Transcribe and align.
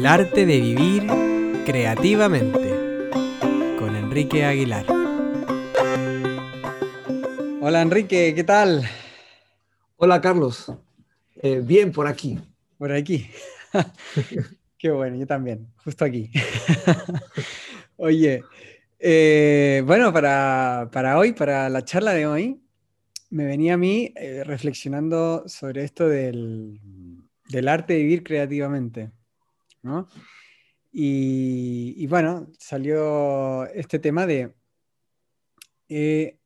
El 0.00 0.06
arte 0.06 0.46
de 0.46 0.58
vivir 0.58 1.06
creativamente 1.66 2.74
con 3.78 3.94
Enrique 3.94 4.46
Aguilar. 4.46 4.86
Hola 7.60 7.82
Enrique, 7.82 8.32
¿qué 8.34 8.42
tal? 8.42 8.88
Hola 9.98 10.22
Carlos, 10.22 10.72
eh, 11.42 11.60
bien 11.62 11.92
por 11.92 12.06
aquí. 12.06 12.38
Por 12.78 12.92
aquí. 12.92 13.28
Qué 14.78 14.90
bueno, 14.90 15.16
yo 15.16 15.26
también, 15.26 15.68
justo 15.84 16.06
aquí. 16.06 16.30
Oye, 17.98 18.42
eh, 18.98 19.82
bueno, 19.84 20.14
para, 20.14 21.18
hoy, 21.18 21.34
para 21.34 21.68
la 21.68 21.84
charla 21.84 22.14
de 22.14 22.26
hoy, 22.26 22.58
me 23.28 23.44
venía 23.44 23.74
a 23.74 23.76
mí 23.76 24.14
eh, 24.16 24.44
reflexionando 24.44 25.46
sobre 25.46 25.84
esto 25.84 26.08
del, 26.08 26.80
del 27.50 27.68
arte 27.68 27.92
de 27.92 27.98
vivir 27.98 28.22
creativamente. 28.22 29.10
¿No? 29.82 30.08
Y, 30.92 32.06
bueno, 32.08 32.48
salió 32.58 33.64
este 33.66 33.98
tema 33.98 34.26
de 34.26 34.54
eh, 35.88 36.38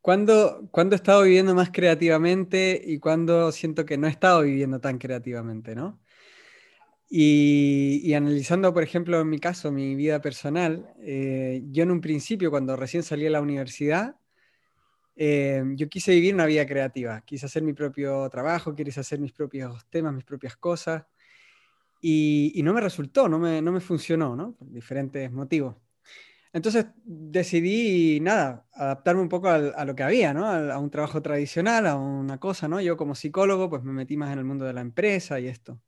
¿cuándo, 0.00 0.70
he 0.74 0.94
estado 0.94 1.22
viviendo 1.22 1.54
más 1.54 1.70
creativamente 1.70 2.80
y 2.84 2.98
cuándo 2.98 3.52
siento 3.52 3.84
que 3.84 3.98
no 3.98 4.06
he 4.06 4.10
estado 4.10 4.42
viviendo 4.42 4.80
tan 4.80 4.98
creativamente, 4.98 5.74
¿no? 5.74 6.00
Y, 7.12 8.14
analizando, 8.14 8.72
por 8.72 8.84
ejemplo, 8.84 9.20
en 9.20 9.28
mi 9.28 9.40
caso, 9.40 9.72
mi 9.72 9.96
vida 9.96 10.20
personal, 10.20 10.94
eh, 11.00 11.62
yo 11.70 11.82
en 11.82 11.90
un 11.90 12.00
principio, 12.00 12.50
cuando 12.50 12.76
recién 12.76 13.02
salí 13.02 13.24
de 13.24 13.30
la 13.30 13.40
universidad, 13.40 14.16
eh, 15.16 15.62
yo 15.74 15.88
quise 15.88 16.12
vivir 16.12 16.34
una 16.34 16.46
vida 16.46 16.64
creativa, 16.66 17.20
quise 17.22 17.46
hacer 17.46 17.62
mi 17.62 17.72
propio 17.72 18.28
trabajo, 18.30 18.74
quise 18.74 19.00
hacer 19.00 19.18
mis 19.18 19.32
propios 19.32 19.84
temas, 19.90 20.14
mis 20.14 20.24
propias 20.24 20.56
cosas. 20.56 21.04
Y, 22.00 22.60
no 22.64 22.72
me 22.72 22.80
resultó, 22.80 23.28
no 23.28 23.38
me, 23.38 23.60
no 23.62 23.72
me 23.72 23.80
funcionó, 23.80 24.36
¿no? 24.36 24.54
Por 24.54 24.70
diferentes 24.70 25.30
motivos. 25.32 25.76
Entonces 26.52 26.86
decidí, 27.04 28.18
nada, 28.20 28.66
adaptarme 28.72 29.22
un 29.22 29.28
poco 29.28 29.48
a, 29.48 29.84
lo 29.84 29.94
que 29.94 30.02
había, 30.02 30.34
¿no? 30.34 30.46
A, 30.46 30.78
un 30.78 30.90
trabajo 30.90 31.22
tradicional, 31.22 31.86
a 31.86 31.96
una 31.96 32.38
cosa, 32.38 32.66
¿no? 32.68 32.80
Yo 32.80 32.96
como 32.96 33.14
psicólogo, 33.14 33.70
pues 33.70 33.82
me 33.84 33.92
metí 33.92 34.16
más 34.16 34.32
en 34.32 34.38
el 34.40 34.44
mundo 34.44 34.64
de 34.64 34.72
la 34.72 34.80
empresa 34.80 35.38
y 35.38 35.46
esto. 35.46 35.80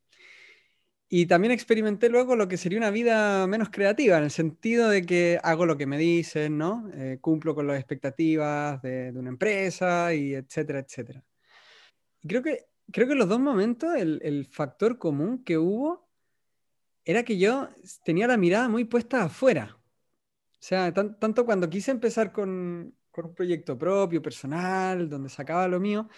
Y 1.08 1.26
también 1.26 1.52
experimenté 1.52 2.08
luego 2.08 2.36
lo 2.36 2.48
que 2.48 2.56
sería 2.56 2.78
una 2.78 2.90
vida 2.90 3.46
menos 3.46 3.68
creativa, 3.70 4.16
en 4.16 4.24
el 4.24 4.30
sentido 4.30 4.88
de 4.88 5.04
que 5.04 5.38
hago 5.42 5.66
lo 5.66 5.76
que 5.76 5.86
me 5.86 5.98
dicen, 5.98 6.56
¿no? 6.56 6.88
Eh, 6.94 7.18
cumplo 7.20 7.54
con 7.54 7.66
las 7.66 7.76
expectativas 7.78 8.80
de, 8.80 9.12
de, 9.12 9.18
una 9.18 9.28
empresa 9.28 10.14
y 10.14 10.34
etcétera, 10.34 10.78
etcétera. 10.80 11.22
Y 12.22 12.28
creo 12.28 12.42
que 12.42 12.71
creo 12.92 13.06
que 13.06 13.14
en 13.14 13.18
los 13.18 13.28
dos 13.28 13.40
momentos 13.40 13.94
el, 13.94 14.46
factor 14.46 14.98
común 14.98 15.42
que 15.44 15.58
hubo 15.58 16.08
era 17.04 17.24
que 17.24 17.38
yo 17.38 17.68
tenía 18.04 18.26
la 18.28 18.36
mirada 18.36 18.68
muy 18.68 18.84
puesta 18.84 19.24
afuera. 19.24 19.76
O 20.52 20.64
sea, 20.64 20.92
tanto 20.94 21.44
cuando 21.44 21.68
quise 21.68 21.90
empezar 21.90 22.32
con, 22.32 22.94
un 23.16 23.34
proyecto 23.34 23.76
propio, 23.76 24.22
personal, 24.22 25.08
donde 25.08 25.28
sacaba 25.28 25.66
lo 25.66 25.80
mío, 25.80 26.08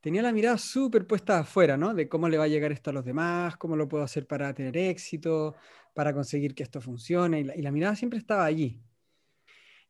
tenía 0.00 0.22
la 0.22 0.32
mirada 0.32 0.58
súper 0.58 1.06
puesta 1.06 1.40
afuera, 1.40 1.76
¿no? 1.76 1.94
De 1.94 2.08
cómo 2.08 2.28
le 2.28 2.38
va 2.38 2.44
a 2.44 2.48
llegar 2.48 2.70
esto 2.72 2.90
a 2.90 2.92
los 2.92 3.04
demás, 3.04 3.56
cómo 3.56 3.76
lo 3.76 3.88
puedo 3.88 4.04
hacer 4.04 4.26
para 4.26 4.54
tener 4.54 4.76
éxito, 4.76 5.56
para 5.94 6.14
conseguir 6.14 6.54
que 6.54 6.62
esto 6.62 6.80
funcione, 6.80 7.40
y 7.40 7.62
la, 7.62 7.72
mirada 7.72 7.96
siempre 7.96 8.18
estaba 8.18 8.44
allí. 8.44 8.80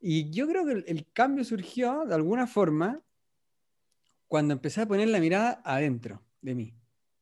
Y 0.01 0.31
yo 0.31 0.47
creo 0.49 0.65
que 0.65 0.73
el, 0.87 1.07
cambio 1.13 1.45
surgió 1.45 2.07
de 2.07 2.15
alguna 2.15 2.47
forma 2.47 3.03
cuando 4.29 4.55
empecé 4.55 4.83
a 4.83 4.87
poner 4.87 5.09
la 5.09 5.21
mirada 5.21 5.61
adentro 5.65 6.23
de 6.41 6.55
mí. 6.55 6.75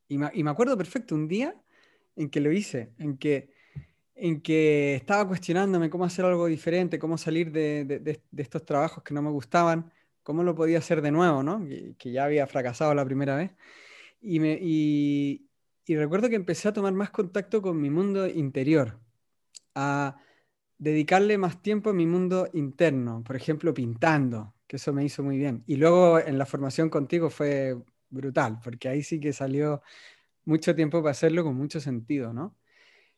Y 0.08 0.18
me, 0.18 0.50
acuerdo 0.50 0.76
perfecto 0.76 1.14
un 1.14 1.26
día 1.26 1.54
en 2.14 2.30
que 2.30 2.40
lo 2.40 2.52
hice, 2.52 2.92
en 2.98 3.18
que, 3.18 3.50
en 4.14 4.40
que 4.40 4.94
estaba 4.94 5.26
cuestionándome 5.26 5.90
cómo 5.90 6.04
hacer 6.04 6.24
algo 6.24 6.46
diferente, 6.46 6.98
cómo 6.98 7.18
salir 7.18 7.50
de, 7.50 8.20
estos 8.36 8.64
trabajos 8.64 9.02
que 9.02 9.14
no 9.14 9.22
me 9.22 9.30
gustaban, 9.30 9.92
cómo 10.22 10.44
lo 10.44 10.54
podía 10.54 10.78
hacer 10.78 11.02
de 11.02 11.10
nuevo, 11.10 11.42
¿no? 11.42 11.66
que, 11.98 12.12
ya 12.12 12.24
había 12.24 12.46
fracasado 12.46 12.94
la 12.94 13.04
primera 13.04 13.36
vez. 13.36 13.52
Y, 14.20 14.40
me, 14.40 14.58
y 14.60 15.48
recuerdo 15.88 16.28
que 16.28 16.36
empecé 16.36 16.68
a 16.68 16.72
tomar 16.72 16.92
más 16.92 17.10
contacto 17.10 17.62
con 17.62 17.80
mi 17.80 17.90
mundo 17.90 18.26
interior, 18.28 18.98
a 19.74 20.20
dedicarle 20.78 21.38
más 21.38 21.62
tiempo 21.62 21.90
a 21.90 21.92
mi 21.94 22.06
mundo 22.06 22.48
interno, 22.52 23.22
por 23.24 23.36
ejemplo, 23.36 23.74
pintando, 23.74 24.54
que 24.66 24.76
eso 24.76 24.92
me 24.92 25.04
hizo 25.04 25.22
muy 25.22 25.38
bien. 25.38 25.64
Y 25.66 25.76
luego 25.76 26.18
en 26.18 26.38
la 26.38 26.46
formación 26.46 26.90
contigo 26.90 27.30
fue 27.30 27.76
brutal, 28.10 28.58
porque 28.62 28.88
ahí 28.88 29.02
sí 29.02 29.20
que 29.20 29.32
salió 29.32 29.82
mucho 30.44 30.74
tiempo 30.74 31.00
para 31.02 31.12
hacerlo 31.12 31.44
con 31.44 31.56
mucho 31.56 31.80
sentido, 31.80 32.32
¿no? 32.32 32.56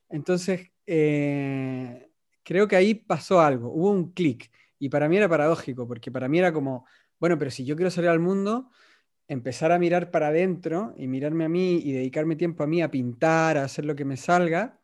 Entonces, 0.09 0.71
eh, 0.87 2.10
creo 2.43 2.66
que 2.69 2.76
ahí 2.76 2.94
pasó 2.94 3.41
algo, 3.41 3.71
hubo 3.72 3.91
un 3.91 4.12
clic, 4.12 4.50
y 4.78 4.88
para 4.88 5.09
mí 5.09 5.16
era 5.16 5.28
paradójico, 5.28 5.87
porque 5.87 6.10
para 6.10 6.28
mí 6.28 6.38
era 6.38 6.53
como, 6.53 6.87
bueno, 7.21 7.38
pero 7.38 7.50
si 7.50 7.65
yo 7.65 7.77
quiero 7.77 7.91
salir 7.91 8.10
al 8.10 8.21
mundo, 8.21 8.71
empezar 9.27 9.72
a 9.72 9.78
mirar 9.78 10.10
para 10.10 10.28
adentro 10.28 10.94
y 10.97 11.06
mirarme 11.06 11.44
a 11.44 11.48
mí 11.48 11.81
y 11.84 11.93
dedicarme 11.93 12.37
tiempo 12.37 12.62
a 12.62 12.66
mí 12.66 12.81
a 12.81 12.91
pintar, 12.91 13.59
a 13.59 13.65
hacer 13.65 13.84
lo 13.84 13.94
que 13.94 14.04
me 14.04 14.16
salga, 14.16 14.78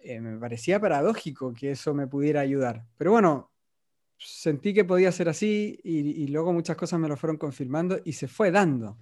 eh, 0.00 0.20
me 0.20 0.38
parecía 0.38 0.78
paradójico 0.78 1.52
que 1.54 1.70
eso 1.72 1.94
me 1.94 2.06
pudiera 2.06 2.40
ayudar. 2.40 2.84
Pero 2.98 3.12
bueno, 3.12 3.50
sentí 4.18 4.72
que 4.74 4.84
podía 4.84 5.12
ser 5.12 5.28
así 5.28 5.78
y, 5.82 6.26
luego 6.28 6.52
muchas 6.52 6.76
cosas 6.76 6.98
me 7.00 7.08
lo 7.08 7.16
fueron 7.16 7.36
confirmando 7.36 8.00
y 8.04 8.12
se 8.12 8.28
fue 8.28 8.50
dando. 8.50 8.98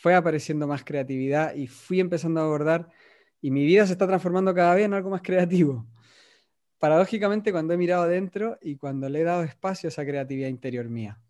Fue 0.00 0.14
apareciendo 0.14 0.66
más 0.66 0.84
creatividad 0.84 1.54
y 1.54 1.66
fui 1.66 2.00
empezando 2.00 2.40
a 2.40 2.44
abordar 2.44 2.88
y 3.40 3.50
mi 3.50 3.64
vida 3.64 3.86
se 3.86 3.92
está 3.92 4.06
transformando 4.06 4.54
cada 4.54 4.74
vez 4.74 4.84
en 4.84 4.94
algo 4.94 5.10
más 5.10 5.22
creativo. 5.22 5.86
Paradójicamente 6.78 7.52
cuando 7.52 7.74
he 7.74 7.76
mirado 7.76 8.02
adentro 8.02 8.58
y 8.60 8.76
cuando 8.76 9.08
le 9.08 9.20
he 9.20 9.24
dado 9.24 9.44
espacio 9.44 9.86
a 9.86 9.90
esa 9.90 10.04
creatividad 10.04 10.48
interior 10.48 10.88
mía. 10.88 11.20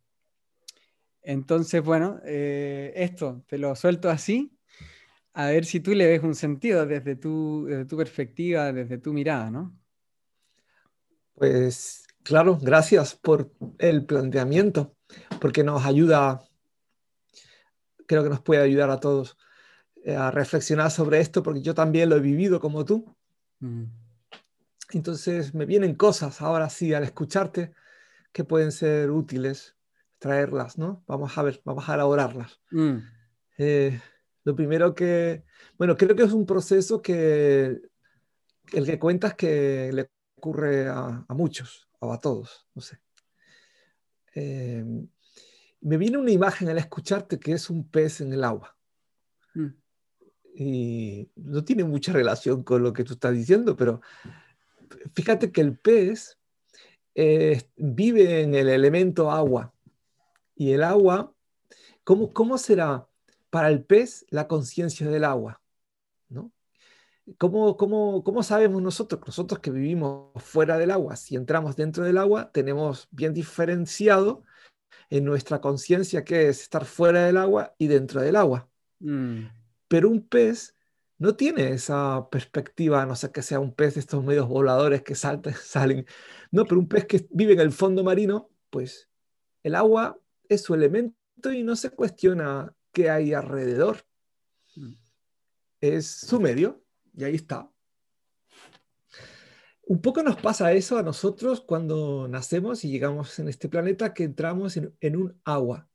Entonces, 1.22 1.82
bueno, 1.82 2.20
eh, 2.24 2.92
esto 2.96 3.44
te 3.46 3.58
lo 3.58 3.76
suelto 3.76 4.10
así, 4.10 4.58
a 5.34 5.46
ver 5.46 5.64
si 5.64 5.80
tú 5.80 5.92
le 5.92 6.06
ves 6.06 6.22
un 6.22 6.34
sentido 6.34 6.84
desde 6.84 7.16
tu, 7.16 7.66
desde 7.66 7.84
tu 7.84 7.96
perspectiva, 7.96 8.72
desde 8.72 8.98
tu 8.98 9.12
mirada, 9.12 9.50
¿no? 9.50 9.78
Pues 11.34 12.06
Claro, 12.22 12.58
gracias 12.60 13.16
por 13.16 13.50
el 13.78 14.06
planteamiento, 14.06 14.94
porque 15.40 15.64
nos 15.64 15.84
ayuda, 15.84 16.40
creo 18.06 18.22
que 18.22 18.30
nos 18.30 18.40
puede 18.40 18.62
ayudar 18.62 18.90
a 18.90 19.00
todos 19.00 19.36
eh, 20.04 20.14
a 20.14 20.30
reflexionar 20.30 20.90
sobre 20.90 21.20
esto, 21.20 21.42
porque 21.42 21.62
yo 21.62 21.74
también 21.74 22.10
lo 22.10 22.16
he 22.16 22.20
vivido 22.20 22.60
como 22.60 22.84
tú. 22.84 23.16
Mm. 23.58 23.84
Entonces 24.92 25.52
me 25.54 25.66
vienen 25.66 25.94
cosas 25.94 26.40
ahora 26.42 26.68
sí 26.68 26.94
al 26.94 27.02
escucharte 27.02 27.72
que 28.30 28.44
pueden 28.44 28.70
ser 28.70 29.10
útiles 29.10 29.76
traerlas, 30.18 30.78
¿no? 30.78 31.02
Vamos 31.08 31.36
a 31.36 31.42
ver, 31.42 31.60
vamos 31.64 31.88
a 31.88 31.94
elaborarlas. 31.94 32.60
Mm. 32.70 32.98
Eh, 33.58 34.00
lo 34.44 34.54
primero 34.54 34.94
que, 34.94 35.44
bueno, 35.76 35.96
creo 35.96 36.14
que 36.14 36.22
es 36.22 36.32
un 36.32 36.46
proceso 36.46 37.02
que 37.02 37.80
el 38.72 38.86
que 38.86 38.98
cuentas 38.98 39.34
que 39.34 39.90
le 39.92 40.10
ocurre 40.36 40.88
a 40.88 41.26
muchos, 41.30 41.88
o 42.02 42.12
a 42.12 42.20
todos, 42.20 42.66
no 42.74 42.82
sé. 42.82 42.98
Eh, 44.34 44.84
me 45.80 45.96
viene 45.96 46.18
una 46.18 46.32
imagen 46.32 46.68
al 46.68 46.78
escucharte 46.78 47.38
que 47.38 47.52
es 47.52 47.70
un 47.70 47.88
pez 47.88 48.20
en 48.20 48.32
el 48.32 48.42
agua. 48.42 48.76
Mm. 49.54 49.68
Y 50.54 51.30
no 51.36 51.64
tiene 51.64 51.84
mucha 51.84 52.12
relación 52.12 52.64
con 52.64 52.82
lo 52.82 52.92
que 52.92 53.04
tú 53.04 53.14
estás 53.14 53.32
diciendo, 53.32 53.76
pero 53.76 54.00
fíjate 55.14 55.52
que 55.52 55.60
el 55.60 55.78
pez 55.78 56.38
eh, 57.14 57.62
vive 57.76 58.42
en 58.42 58.56
el 58.56 58.68
elemento 58.68 59.30
agua. 59.30 59.72
Y 60.56 60.72
el 60.72 60.82
agua, 60.82 61.32
¿cómo, 62.02 62.32
¿cómo 62.32 62.58
será 62.58 63.06
para 63.48 63.68
el 63.68 63.84
pez 63.84 64.26
la 64.30 64.48
conciencia 64.48 65.08
del 65.08 65.24
agua? 65.24 65.61
¿Cómo, 67.38 67.76
cómo, 67.76 68.24
cómo 68.24 68.42
sabemos 68.42 68.82
nosotros? 68.82 69.20
Nosotros 69.26 69.60
que 69.60 69.70
vivimos 69.70 70.30
fuera 70.42 70.76
del 70.76 70.90
agua, 70.90 71.16
si 71.16 71.36
entramos 71.36 71.76
dentro 71.76 72.04
del 72.04 72.18
agua, 72.18 72.50
tenemos 72.52 73.08
bien 73.12 73.32
diferenciado 73.32 74.42
en 75.08 75.24
nuestra 75.24 75.60
conciencia 75.60 76.24
que 76.24 76.48
es 76.48 76.62
estar 76.62 76.84
fuera 76.84 77.24
del 77.24 77.36
agua 77.36 77.74
y 77.78 77.86
dentro 77.86 78.20
del 78.20 78.34
agua. 78.34 78.68
Mm. 78.98 79.44
Pero 79.86 80.08
un 80.08 80.26
pez 80.26 80.74
no 81.18 81.36
tiene 81.36 81.70
esa 81.72 82.28
perspectiva, 82.30 83.06
no 83.06 83.14
sé 83.14 83.30
que 83.30 83.42
sea 83.42 83.60
un 83.60 83.72
pez 83.72 83.94
de 83.94 84.00
estos 84.00 84.24
medios 84.24 84.48
voladores 84.48 85.02
que 85.02 85.14
saltan, 85.14 85.54
salen. 85.62 86.06
No, 86.50 86.64
pero 86.64 86.80
un 86.80 86.88
pez 86.88 87.06
que 87.06 87.26
vive 87.30 87.52
en 87.52 87.60
el 87.60 87.72
fondo 87.72 88.02
marino, 88.02 88.50
pues 88.70 89.08
el 89.62 89.76
agua 89.76 90.18
es 90.48 90.62
su 90.62 90.74
elemento 90.74 91.52
y 91.52 91.62
no 91.62 91.76
se 91.76 91.90
cuestiona 91.90 92.74
qué 92.90 93.10
hay 93.10 93.34
alrededor. 93.34 93.98
Mm. 94.74 94.94
Es 95.80 96.06
su 96.06 96.40
medio. 96.40 96.81
Y 97.14 97.24
ahí 97.24 97.34
está. 97.34 97.70
Un 99.84 100.00
poco 100.00 100.22
nos 100.22 100.36
pasa 100.36 100.72
eso 100.72 100.96
a 100.96 101.02
nosotros 101.02 101.60
cuando 101.60 102.28
nacemos 102.28 102.84
y 102.84 102.90
llegamos 102.90 103.38
en 103.38 103.48
este 103.48 103.68
planeta, 103.68 104.14
que 104.14 104.24
entramos 104.24 104.76
en, 104.76 105.16
un 105.16 105.40
agua. 105.44 105.88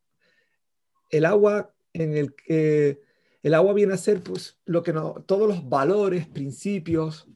El 1.09 1.25
agua 1.25 1.73
en 1.93 2.15
el 2.15 2.35
que 2.35 3.01
El 3.41 3.53
agua 3.53 3.73
viene 3.73 3.93
a 3.93 3.97
ser 3.97 4.21
pues, 4.21 4.59
lo 4.65 4.83
que 4.83 4.93
no, 4.93 5.23
todos 5.25 5.47
los 5.47 5.67
valores, 5.69 6.27
principios, 6.27 7.27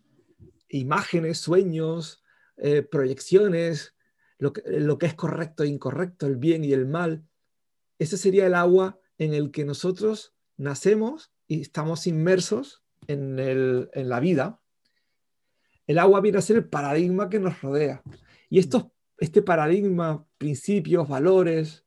imágenes, 0.68 1.38
sueños, 1.38 2.22
eh, 2.58 2.82
proyecciones, 2.82 3.96
lo 4.38 4.52
que, 4.52 4.62
lo 4.66 4.98
que 4.98 5.06
es 5.06 5.14
correcto 5.14 5.64
e 5.64 5.68
incorrecto, 5.68 6.28
el 6.28 6.36
bien 6.36 6.64
y 6.66 6.74
el 6.74 6.86
mal. 6.86 7.24
Ese 7.98 8.18
sería 8.18 8.46
el 8.46 8.56
agua 8.56 9.00
en 9.18 9.34
el 9.34 9.52
que 9.52 9.64
nosotros 9.64 10.34
nacemos 10.58 11.32
y 11.48 11.62
estamos 11.62 12.08
inmersos 12.08 12.81
en, 13.08 13.40
en 13.40 14.10
la 14.10 14.20
vida. 14.20 14.60
El 15.88 16.00
agua 16.00 16.22
viene 16.22 16.38
a 16.38 16.42
ser 16.42 16.58
el 16.58 16.70
paradigma 16.70 17.30
que 17.30 17.40
nos 17.40 17.62
rodea. 17.62 18.02
Y 18.50 18.60
estos, 18.60 18.88
este 19.18 19.42
paradigma, 19.42 20.26
principios, 20.38 21.08
valores 21.08 21.86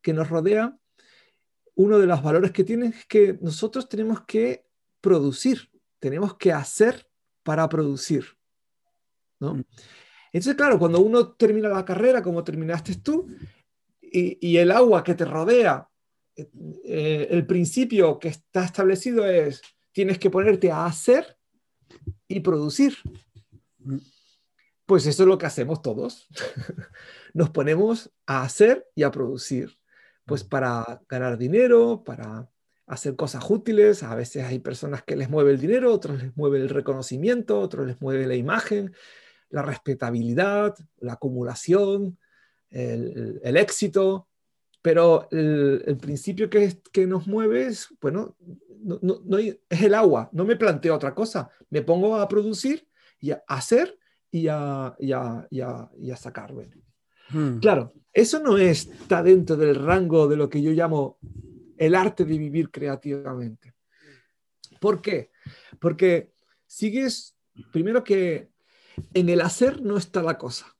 que 0.00 0.12
nos 0.12 0.28
rodean, 0.28 0.78
uno 1.74 1.98
de 1.98 2.06
los 2.06 2.22
valores 2.22 2.52
que 2.52 2.64
tienen 2.64 2.92
es 2.92 3.06
que 3.06 3.38
nosotros 3.40 3.88
tenemos 3.88 4.22
que 4.26 4.66
producir, 5.00 5.70
tenemos 5.98 6.36
que 6.36 6.52
hacer 6.52 7.08
para 7.42 7.68
producir. 7.68 8.24
¿no? 9.40 9.54
Mm. 9.54 9.64
Entonces, 10.32 10.54
claro, 10.54 10.78
cuando 10.78 11.00
uno 11.00 11.32
termina 11.32 11.68
la 11.68 11.84
carrera, 11.84 12.22
como 12.22 12.42
terminaste 12.42 12.96
tú, 12.96 13.26
y, 14.00 14.56
el 14.56 14.70
agua 14.70 15.02
que 15.02 15.14
te 15.14 15.24
rodea, 15.24 15.88
eh, 16.36 17.28
el 17.30 17.46
principio 17.46 18.18
que 18.18 18.28
está 18.28 18.64
establecido 18.64 19.26
es, 19.26 19.62
tienes 19.92 20.18
que 20.18 20.30
ponerte 20.30 20.70
a 20.70 20.86
hacer 20.86 21.36
y 22.28 22.40
producir. 22.40 22.96
Pues 24.86 25.06
eso 25.06 25.22
es 25.22 25.28
lo 25.28 25.38
que 25.38 25.46
hacemos 25.46 25.82
todos. 25.82 26.28
Nos 27.34 27.50
ponemos 27.50 28.10
a 28.26 28.42
hacer 28.42 28.88
y 28.94 29.04
a 29.04 29.10
producir 29.10 29.78
pues 30.24 30.44
para 30.44 31.02
ganar 31.08 31.36
dinero, 31.36 32.02
para 32.04 32.48
hacer 32.86 33.16
cosas 33.16 33.48
útiles. 33.48 34.02
A 34.02 34.14
veces 34.14 34.44
hay 34.44 34.58
personas 34.58 35.02
que 35.02 35.16
les 35.16 35.28
mueve 35.28 35.52
el 35.52 35.60
dinero, 35.60 35.92
otros 35.92 36.22
les 36.22 36.36
mueve 36.36 36.58
el 36.58 36.68
reconocimiento, 36.68 37.58
otros 37.58 37.86
les 37.86 38.00
mueve 38.00 38.26
la 38.26 38.34
imagen, 38.34 38.94
la 39.50 39.62
respetabilidad, 39.62 40.74
la 40.98 41.14
acumulación, 41.14 42.18
el, 42.70 43.56
éxito. 43.56 44.28
Pero 44.82 45.28
el, 45.30 45.96
principio 46.00 46.50
que, 46.50 46.76
que, 46.92 47.06
nos 47.06 47.28
mueve 47.28 47.66
es, 47.66 47.88
bueno, 48.00 48.36
no, 48.82 49.38
es 49.38 49.56
el 49.70 49.94
agua, 49.94 50.28
no 50.32 50.44
me 50.44 50.56
planteo 50.56 50.94
otra 50.94 51.14
cosa, 51.14 51.50
me 51.70 51.82
pongo 51.82 52.16
a 52.16 52.28
producir 52.28 52.88
y 53.20 53.30
a 53.30 53.42
hacer 53.46 53.96
y 54.30 54.48
a, 54.48 54.96
y 54.98 55.12
a, 55.12 55.48
y 55.50 56.10
a, 56.10 56.16
sacar. 56.16 56.52
Hmm. 57.30 57.58
Claro, 57.60 57.94
eso 58.12 58.40
no 58.40 58.58
está 58.58 59.22
dentro 59.22 59.56
del 59.56 59.76
rango 59.76 60.26
de 60.26 60.36
lo 60.36 60.48
que 60.48 60.60
yo 60.60 60.72
llamo 60.72 61.18
el 61.76 61.94
arte 61.94 62.24
de 62.24 62.38
vivir 62.38 62.70
creativamente. 62.70 63.74
¿Por 64.80 65.00
qué? 65.00 65.30
Porque 65.78 66.32
sigues, 66.66 67.36
primero 67.72 68.02
que 68.02 68.50
en 69.14 69.28
el 69.28 69.40
hacer 69.40 69.80
no 69.80 69.96
está 69.96 70.22
la 70.22 70.38
cosa. 70.38 70.74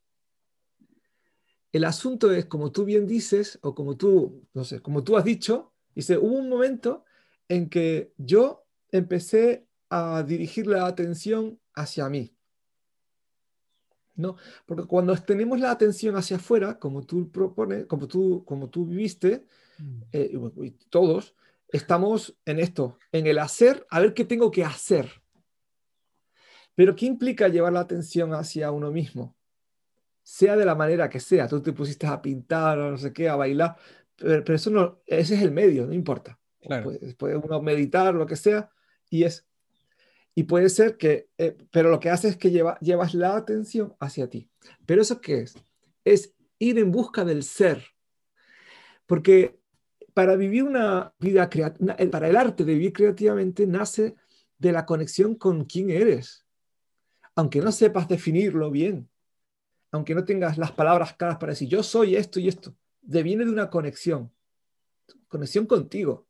El 1.72 1.84
asunto 1.84 2.30
es, 2.30 2.44
como 2.46 2.70
tú 2.70 2.84
bien 2.84 3.06
dices, 3.06 3.58
o 3.62 3.74
como 3.74 3.96
tú, 3.96 4.46
no 4.52 4.64
sé, 4.64 4.80
como 4.80 5.02
tú 5.02 5.16
has 5.16 5.24
dicho, 5.24 5.72
dice, 5.94 6.18
hubo 6.18 6.36
un 6.36 6.48
momento 6.48 7.04
en 7.48 7.68
que 7.68 8.12
yo 8.18 8.66
empecé 8.90 9.66
a 9.88 10.22
dirigir 10.22 10.66
la 10.66 10.86
atención 10.86 11.58
hacia 11.74 12.08
mí. 12.08 12.34
¿no? 14.14 14.36
Porque 14.66 14.84
cuando 14.84 15.16
tenemos 15.16 15.58
la 15.60 15.70
atención 15.70 16.16
hacia 16.16 16.36
afuera, 16.36 16.78
como 16.78 17.04
tú 17.04 17.30
propones, 17.30 17.86
como 17.86 18.06
tú, 18.06 18.44
como 18.44 18.68
tú 18.68 18.86
viviste, 18.86 19.46
mm. 19.78 20.02
eh, 20.12 20.38
y 20.62 20.70
todos, 20.90 21.34
estamos 21.68 22.36
en 22.44 22.58
esto, 22.60 22.98
en 23.10 23.26
el 23.26 23.38
hacer, 23.38 23.86
a 23.90 24.00
ver 24.00 24.14
qué 24.14 24.24
tengo 24.24 24.50
que 24.50 24.64
hacer. 24.64 25.10
Pero 26.74 26.94
¿qué 26.94 27.06
implica 27.06 27.48
llevar 27.48 27.72
la 27.72 27.80
atención 27.80 28.32
hacia 28.34 28.70
uno 28.70 28.90
mismo? 28.90 29.34
Sea 30.22 30.56
de 30.56 30.64
la 30.64 30.74
manera 30.74 31.08
que 31.08 31.20
sea, 31.20 31.48
tú 31.48 31.60
te 31.60 31.72
pusiste 31.72 32.06
a 32.06 32.22
pintar, 32.22 32.78
no 32.78 32.96
sé 32.96 33.12
qué, 33.12 33.28
a 33.28 33.36
bailar, 33.36 33.76
pero, 34.16 34.54
eso 34.54 34.70
no, 34.70 35.00
ese 35.06 35.34
es 35.34 35.42
el 35.42 35.50
medio, 35.50 35.86
no 35.86 35.92
importa. 35.92 36.38
Puede, 36.60 37.14
puede 37.14 37.36
uno 37.36 37.60
meditar, 37.60 38.14
lo 38.14 38.24
que 38.24 38.36
sea, 38.36 38.70
y 39.10 39.24
es 39.24 39.46
y 40.34 40.44
puede 40.44 40.70
ser 40.70 40.96
que, 40.96 41.28
eh, 41.36 41.56
pero 41.70 41.90
lo 41.90 42.00
que 42.00 42.10
hace 42.10 42.28
es 42.28 42.36
que 42.36 42.50
lleva, 42.50 42.78
llevas 42.80 43.14
la 43.14 43.36
atención 43.36 43.94
hacia 44.00 44.30
ti. 44.30 44.48
Pero 44.86 45.02
eso 45.02 45.20
qué 45.20 45.40
es? 45.40 45.54
Es 46.04 46.34
ir 46.58 46.78
en 46.78 46.90
busca 46.90 47.24
del 47.24 47.42
ser. 47.42 47.84
Porque 49.06 49.58
para 50.14 50.36
vivir 50.36 50.62
una 50.62 51.12
vida 51.18 51.50
creativa, 51.50 51.96
para 52.10 52.28
el 52.28 52.36
arte 52.36 52.64
de 52.64 52.74
vivir 52.74 52.92
creativamente 52.92 53.66
nace 53.66 54.14
de 54.58 54.72
la 54.72 54.86
conexión 54.86 55.34
con 55.34 55.64
quién 55.64 55.90
eres. 55.90 56.46
Aunque 57.34 57.60
no 57.60 57.72
sepas 57.72 58.08
definirlo 58.08 58.70
bien, 58.70 59.08
aunque 59.92 60.14
no 60.14 60.24
tengas 60.24 60.58
las 60.58 60.72
palabras 60.72 61.14
claras 61.14 61.38
para 61.38 61.52
decir 61.52 61.68
yo 61.68 61.82
soy 61.82 62.16
esto 62.16 62.40
y 62.40 62.48
esto, 62.48 62.74
deviene 63.00 63.44
de 63.44 63.52
una 63.52 63.70
conexión, 63.70 64.32
conexión 65.28 65.66
contigo. 65.66 66.26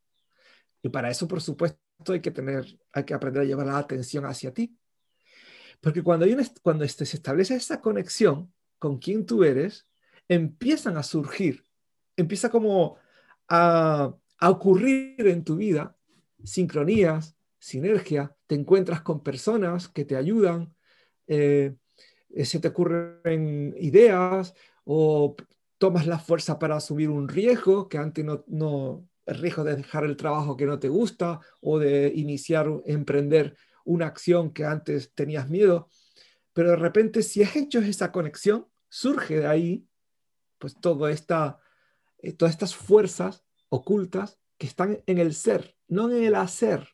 Y 0.82 0.88
para 0.88 1.10
eso, 1.10 1.28
por 1.28 1.40
supuesto, 1.40 1.78
hay 2.12 2.20
que 2.20 2.32
tener, 2.32 2.78
hay 2.92 3.04
que 3.04 3.14
aprender 3.14 3.42
a 3.42 3.46
llevar 3.46 3.66
la 3.66 3.78
atención 3.78 4.26
hacia 4.26 4.52
ti. 4.52 4.76
Porque 5.80 6.02
cuando, 6.02 6.26
hay 6.26 6.36
cuando 6.62 6.84
este, 6.84 7.06
se 7.06 7.16
establece 7.16 7.54
esa 7.54 7.80
conexión 7.80 8.52
con 8.78 8.98
quien 8.98 9.26
tú 9.26 9.44
eres, 9.44 9.86
empiezan 10.28 10.96
a 10.96 11.02
surgir, 11.02 11.64
empieza 12.16 12.50
como 12.50 12.98
a, 13.48 14.14
ocurrir 14.40 15.26
en 15.28 15.44
tu 15.44 15.56
vida 15.56 15.96
sincronías, 16.42 17.36
sinergia, 17.60 18.34
te 18.48 18.56
encuentras 18.56 19.02
con 19.02 19.22
personas 19.22 19.88
que 19.88 20.04
te 20.04 20.16
ayudan, 20.16 20.74
eh, 21.28 21.76
se 22.44 22.60
te 22.60 22.68
ocurren 22.68 23.74
ideas 23.78 24.54
o 24.84 25.36
tomas 25.78 26.06
la 26.06 26.18
fuerza 26.18 26.58
para 26.58 26.76
asumir 26.76 27.10
un 27.10 27.28
riesgo 27.28 27.88
que 27.88 27.98
antes 27.98 28.24
no, 28.24 28.44
no, 28.46 29.08
el 29.26 29.38
riesgo 29.38 29.64
de 29.64 29.76
dejar 29.76 30.04
el 30.04 30.16
trabajo 30.16 30.56
que 30.56 30.66
no 30.66 30.78
te 30.78 30.88
gusta 30.88 31.40
o 31.60 31.78
de 31.78 32.12
iniciar, 32.14 32.68
emprender 32.86 33.56
una 33.84 34.06
acción 34.06 34.52
que 34.52 34.64
antes 34.64 35.12
tenías 35.14 35.48
miedo. 35.48 35.88
Pero 36.52 36.70
de 36.70 36.76
repente, 36.76 37.22
si 37.22 37.42
has 37.42 37.56
hecho 37.56 37.80
esa 37.80 38.12
conexión, 38.12 38.68
surge 38.88 39.40
de 39.40 39.46
ahí 39.46 39.86
pues 40.58 40.76
todo 40.80 41.08
esta, 41.08 41.58
eh, 42.18 42.32
todas 42.32 42.54
estas 42.54 42.76
fuerzas 42.76 43.44
ocultas 43.68 44.38
que 44.58 44.68
están 44.68 45.02
en 45.06 45.18
el 45.18 45.34
ser, 45.34 45.76
no 45.88 46.08
en 46.08 46.22
el 46.22 46.36
hacer. 46.36 46.88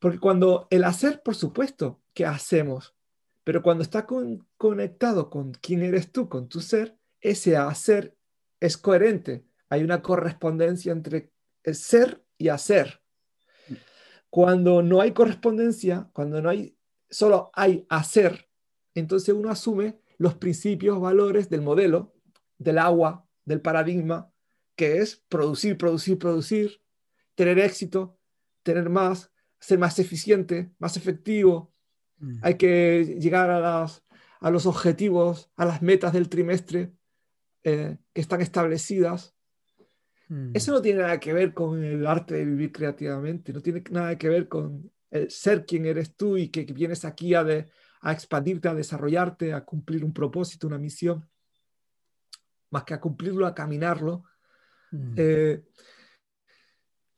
Porque 0.00 0.18
cuando 0.18 0.66
el 0.70 0.82
hacer, 0.82 1.22
por 1.22 1.36
supuesto, 1.36 2.02
que 2.14 2.26
hacemos, 2.26 2.96
pero 3.48 3.62
cuando 3.62 3.82
está 3.82 4.06
conectado 4.58 5.30
con 5.30 5.52
quién 5.52 5.80
eres 5.80 6.12
tú, 6.12 6.28
con 6.28 6.50
tu 6.50 6.60
ser, 6.60 6.98
ese 7.18 7.56
hacer 7.56 8.14
es 8.60 8.76
coherente 8.76 9.48
hay 9.70 9.82
una 9.82 10.02
correspondencia 10.02 10.92
entre 10.92 11.32
ser 11.64 12.22
y 12.36 12.48
hacer. 12.48 13.00
Cuando 14.28 14.82
no 14.82 15.00
hay 15.00 15.12
correspondencia, 15.12 16.10
cuando 16.12 16.42
no 16.42 16.50
hay, 16.50 16.76
solo 17.08 17.50
hay 17.54 17.86
hacer, 17.88 18.50
entonces 18.94 19.34
uno 19.34 19.48
asume 19.48 19.98
los 20.18 20.34
principios, 20.34 21.00
valores 21.00 21.48
del 21.48 21.62
modelo, 21.62 22.12
del 22.58 22.76
agua, 22.76 23.26
del 23.46 23.62
paradigma, 23.62 24.30
que 24.76 24.98
es 24.98 25.24
producir, 25.26 25.78
producir, 25.78 26.18
producir, 26.18 26.82
tener 27.34 27.58
éxito, 27.58 28.18
tener 28.62 28.90
más, 28.90 29.32
ser 29.58 29.78
más 29.78 29.98
eficiente, 29.98 30.70
más 30.78 30.98
efectivo. 30.98 31.72
Mm. 32.18 32.38
Hay 32.42 32.54
que 32.54 33.16
llegar 33.20 33.50
a, 33.50 33.86
a, 34.40 34.50
los 34.50 34.66
objetivos, 34.66 35.50
a 35.56 35.64
las 35.64 35.82
metas 35.82 36.12
del 36.12 36.28
trimestre 36.28 36.92
eh, 37.62 37.98
que 38.12 38.20
están 38.20 38.40
establecidas. 38.40 39.34
Mm. 40.28 40.52
Eso 40.54 40.72
no 40.72 40.82
tiene 40.82 41.00
nada 41.00 41.20
que 41.20 41.32
ver 41.32 41.54
con 41.54 41.82
el 41.82 42.06
arte 42.06 42.34
de 42.34 42.44
vivir 42.44 42.72
creativamente, 42.72 43.52
no 43.52 43.60
tiene 43.60 43.82
nada 43.90 44.16
que 44.16 44.28
ver 44.28 44.48
con 44.48 44.90
el 45.10 45.30
ser 45.30 45.64
quien 45.64 45.86
eres 45.86 46.14
tú 46.16 46.36
y 46.36 46.48
que, 46.48 46.64
vienes 46.64 47.04
aquí 47.04 47.34
a, 47.34 47.46
a 48.00 48.12
expandirte, 48.12 48.68
a 48.68 48.74
desarrollarte, 48.74 49.52
a 49.52 49.64
cumplir 49.64 50.04
un 50.04 50.12
propósito, 50.12 50.66
una 50.66 50.78
misión, 50.78 51.28
más 52.70 52.84
que 52.84 52.94
a 52.94 53.00
cumplirlo, 53.00 53.46
a 53.46 53.54
caminarlo. 53.54 54.24
Mm. 54.90 55.14
Eh, 55.16 55.64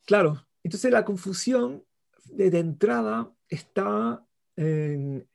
claro, 0.05 0.47
entonces 0.63 0.91
la 0.91 1.05
confusión 1.05 1.85
de, 2.25 2.59
entrada 2.59 3.33
está 3.49 4.25
en, 4.57 5.29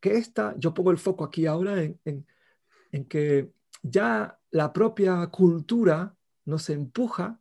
que 0.00 0.16
esta, 0.16 0.54
yo 0.58 0.74
pongo 0.74 0.90
el 0.90 0.98
foco 0.98 1.24
aquí 1.24 1.46
ahora 1.46 1.82
en, 1.82 1.98
en 2.04 3.04
que 3.06 3.52
ya 3.82 4.38
la 4.50 4.72
propia 4.72 5.26
cultura 5.28 6.16
nos 6.44 6.68
empuja 6.70 7.40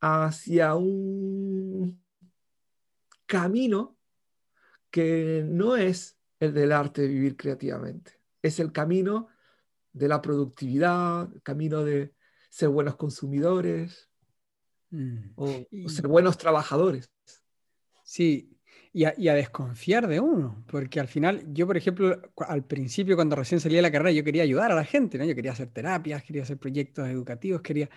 hacia 0.00 0.74
un 0.74 2.02
camino 3.26 3.96
que 4.90 5.44
no 5.46 5.76
es 5.76 6.18
el 6.40 6.54
del 6.54 6.72
arte 6.72 7.02
de 7.02 7.08
vivir 7.08 7.36
creativamente, 7.36 8.20
es 8.42 8.60
el 8.60 8.72
camino 8.72 9.28
de 9.92 10.08
la 10.08 10.22
productividad, 10.22 11.32
el 11.32 11.42
camino 11.42 11.84
de 11.84 12.14
ser 12.48 12.68
buenos 12.68 12.96
consumidores, 12.96 14.08
Mm. 14.90 15.32
O, 15.36 15.88
ser 15.88 16.08
buenos 16.08 16.38
trabajadores. 16.38 17.10
Sí, 18.04 18.57
y 18.92 19.04
a, 19.04 19.14
y 19.16 19.28
a, 19.28 19.34
desconfiar 19.34 20.06
de 20.08 20.20
uno, 20.20 20.64
porque 20.66 21.00
al 21.00 21.08
final, 21.08 21.44
yo 21.52 21.66
por 21.66 21.76
ejemplo, 21.76 22.20
al 22.36 22.64
principio 22.64 23.16
cuando 23.16 23.36
recién 23.36 23.60
salí 23.60 23.76
de 23.76 23.82
la 23.82 23.92
carrera, 23.92 24.12
yo 24.12 24.24
quería 24.24 24.42
ayudar 24.42 24.72
a 24.72 24.74
la 24.74 24.84
gente, 24.84 25.18
¿no? 25.18 25.24
Yo 25.24 25.34
quería 25.34 25.52
hacer 25.52 25.68
terapias, 25.68 26.22
quería 26.22 26.42
hacer 26.42 26.58
proyectos 26.58 27.08
educativos, 27.08 27.62
quería... 27.62 27.88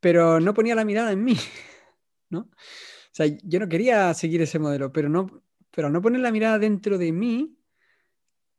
Pero 0.00 0.40
no 0.40 0.54
ponía 0.54 0.74
la 0.74 0.84
mirada 0.84 1.12
en 1.12 1.24
mí, 1.24 1.36
¿no? 2.30 2.40
O 2.40 3.12
sea, 3.12 3.26
yo 3.26 3.58
no 3.58 3.68
quería 3.68 4.12
seguir 4.14 4.42
ese 4.42 4.58
modelo, 4.58 4.92
pero 4.92 5.08
no, 5.08 5.42
pero 5.70 5.90
no 5.90 6.02
poner 6.02 6.20
la 6.20 6.30
mirada 6.30 6.58
dentro 6.58 6.98
de 6.98 7.12
mí, 7.12 7.56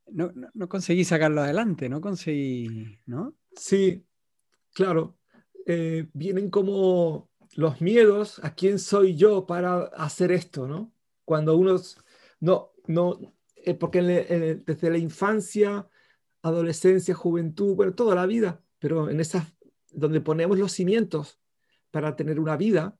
no, 0.07 0.31
no, 0.53 0.69
conseguí 0.69 1.03
sacarlo 1.03 1.41
adelante, 1.41 1.89
no 1.89 2.01
conseguí, 2.01 2.99
¿no? 3.05 3.35
Sí, 3.55 4.05
claro. 4.73 5.17
Eh, 5.65 6.07
vienen 6.13 6.49
como 6.49 7.29
los 7.55 7.81
miedos 7.81 8.39
a 8.43 8.53
quién 8.53 8.79
soy 8.79 9.15
yo 9.15 9.45
para 9.45 9.85
hacer 9.97 10.31
esto, 10.31 10.67
¿no? 10.67 10.93
Cuando 11.27 11.57
uno 11.57 11.75
no, 12.39 12.71
no, 12.85 13.19
eh, 13.57 13.73
porque 13.73 14.01
desde 14.01 14.89
la 14.89 14.97
infancia, 14.97 15.89
adolescencia, 16.41 17.13
juventud, 17.13 17.75
bueno, 17.75 17.93
toda 17.93 18.15
la 18.15 18.25
vida, 18.25 18.63
pero 18.79 19.09
en 19.09 19.19
esas 19.19 19.45
donde 19.91 20.21
ponemos 20.21 20.57
los 20.57 20.71
cimientos 20.71 21.37
para 21.91 22.15
tener 22.15 22.39
una 22.39 22.55
vida, 22.55 22.97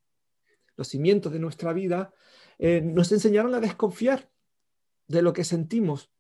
los 0.76 0.90
cimientos 0.90 1.32
de 1.32 1.40
nuestra 1.40 1.72
vida, 1.72 2.14
eh, 2.60 2.82
nos 2.82 3.14
enseñaron 3.14 3.56
a 3.56 3.62
desconfiar 3.62 4.30
de 5.08 5.22
lo 5.22 5.32
que 5.32 5.46
sentimos, 5.46 6.12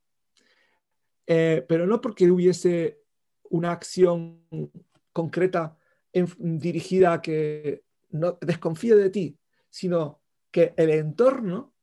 eh, 1.25 1.65
pero 1.67 1.87
no 1.87 1.99
porque 1.99 2.31
hubiese 2.31 3.01
una 3.49 3.73
acción 3.73 4.47
concreta 5.11 5.77
dirigida 6.13 7.11
a 7.11 7.21
que 7.21 7.83
no 8.11 8.37
desconfíe 8.39 8.95
de 8.95 9.09
ti, 9.09 9.37
sino 9.69 10.21
que 10.51 10.73
el 10.77 10.91
entorno, 10.91 11.73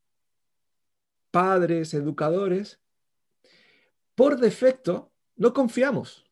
padres, 1.35 1.93
educadores, 1.95 2.79
por 4.15 4.39
defecto 4.39 5.11
no 5.35 5.53
confiamos 5.53 6.25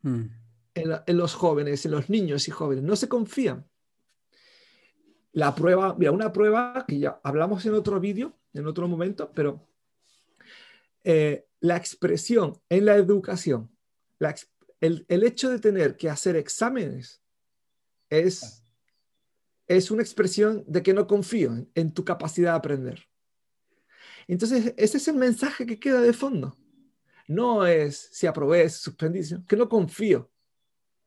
hmm. 0.00 0.24
en, 0.72 1.18
los 1.18 1.34
jóvenes, 1.34 1.84
en 1.84 1.90
los 1.90 2.08
niños 2.08 2.48
y 2.48 2.50
jóvenes, 2.50 2.82
no 2.82 2.96
se 2.96 3.06
confían. 3.06 3.68
La 5.32 5.54
prueba, 5.54 5.94
mira, 5.98 6.10
una 6.10 6.32
prueba 6.32 6.86
que 6.88 6.98
ya 6.98 7.20
hablamos 7.22 7.66
en 7.66 7.74
otro 7.74 8.00
vídeo, 8.00 8.34
en 8.54 8.66
otro 8.66 8.88
momento, 8.88 9.30
pero 9.34 9.68
eh, 11.04 11.46
la 11.60 11.76
expresión 11.76 12.58
en 12.70 12.86
la 12.86 12.96
educación, 12.96 13.70
el, 14.80 15.04
hecho 15.22 15.50
de 15.50 15.58
tener 15.58 15.98
que 15.98 16.08
hacer 16.08 16.36
exámenes 16.36 17.22
es, 18.08 18.62
es 19.66 19.90
una 19.90 20.00
expresión 20.00 20.64
de 20.66 20.82
que 20.82 20.94
no 20.94 21.06
confío 21.06 21.66
en, 21.74 21.92
tu 21.92 22.06
capacidad 22.06 22.52
de 22.52 22.56
aprender. 22.56 23.09
Entonces, 24.28 24.74
ese 24.76 24.96
es 24.98 25.08
el 25.08 25.16
mensaje 25.16 25.66
que 25.66 25.78
queda 25.78 26.00
de 26.00 26.12
fondo. 26.12 26.56
No 27.28 27.66
es 27.66 28.08
si 28.12 28.26
aprobé, 28.26 28.68
si 28.68 28.80
suspendí, 28.80 29.20
que 29.46 29.56
no 29.56 29.68
confío. 29.68 30.30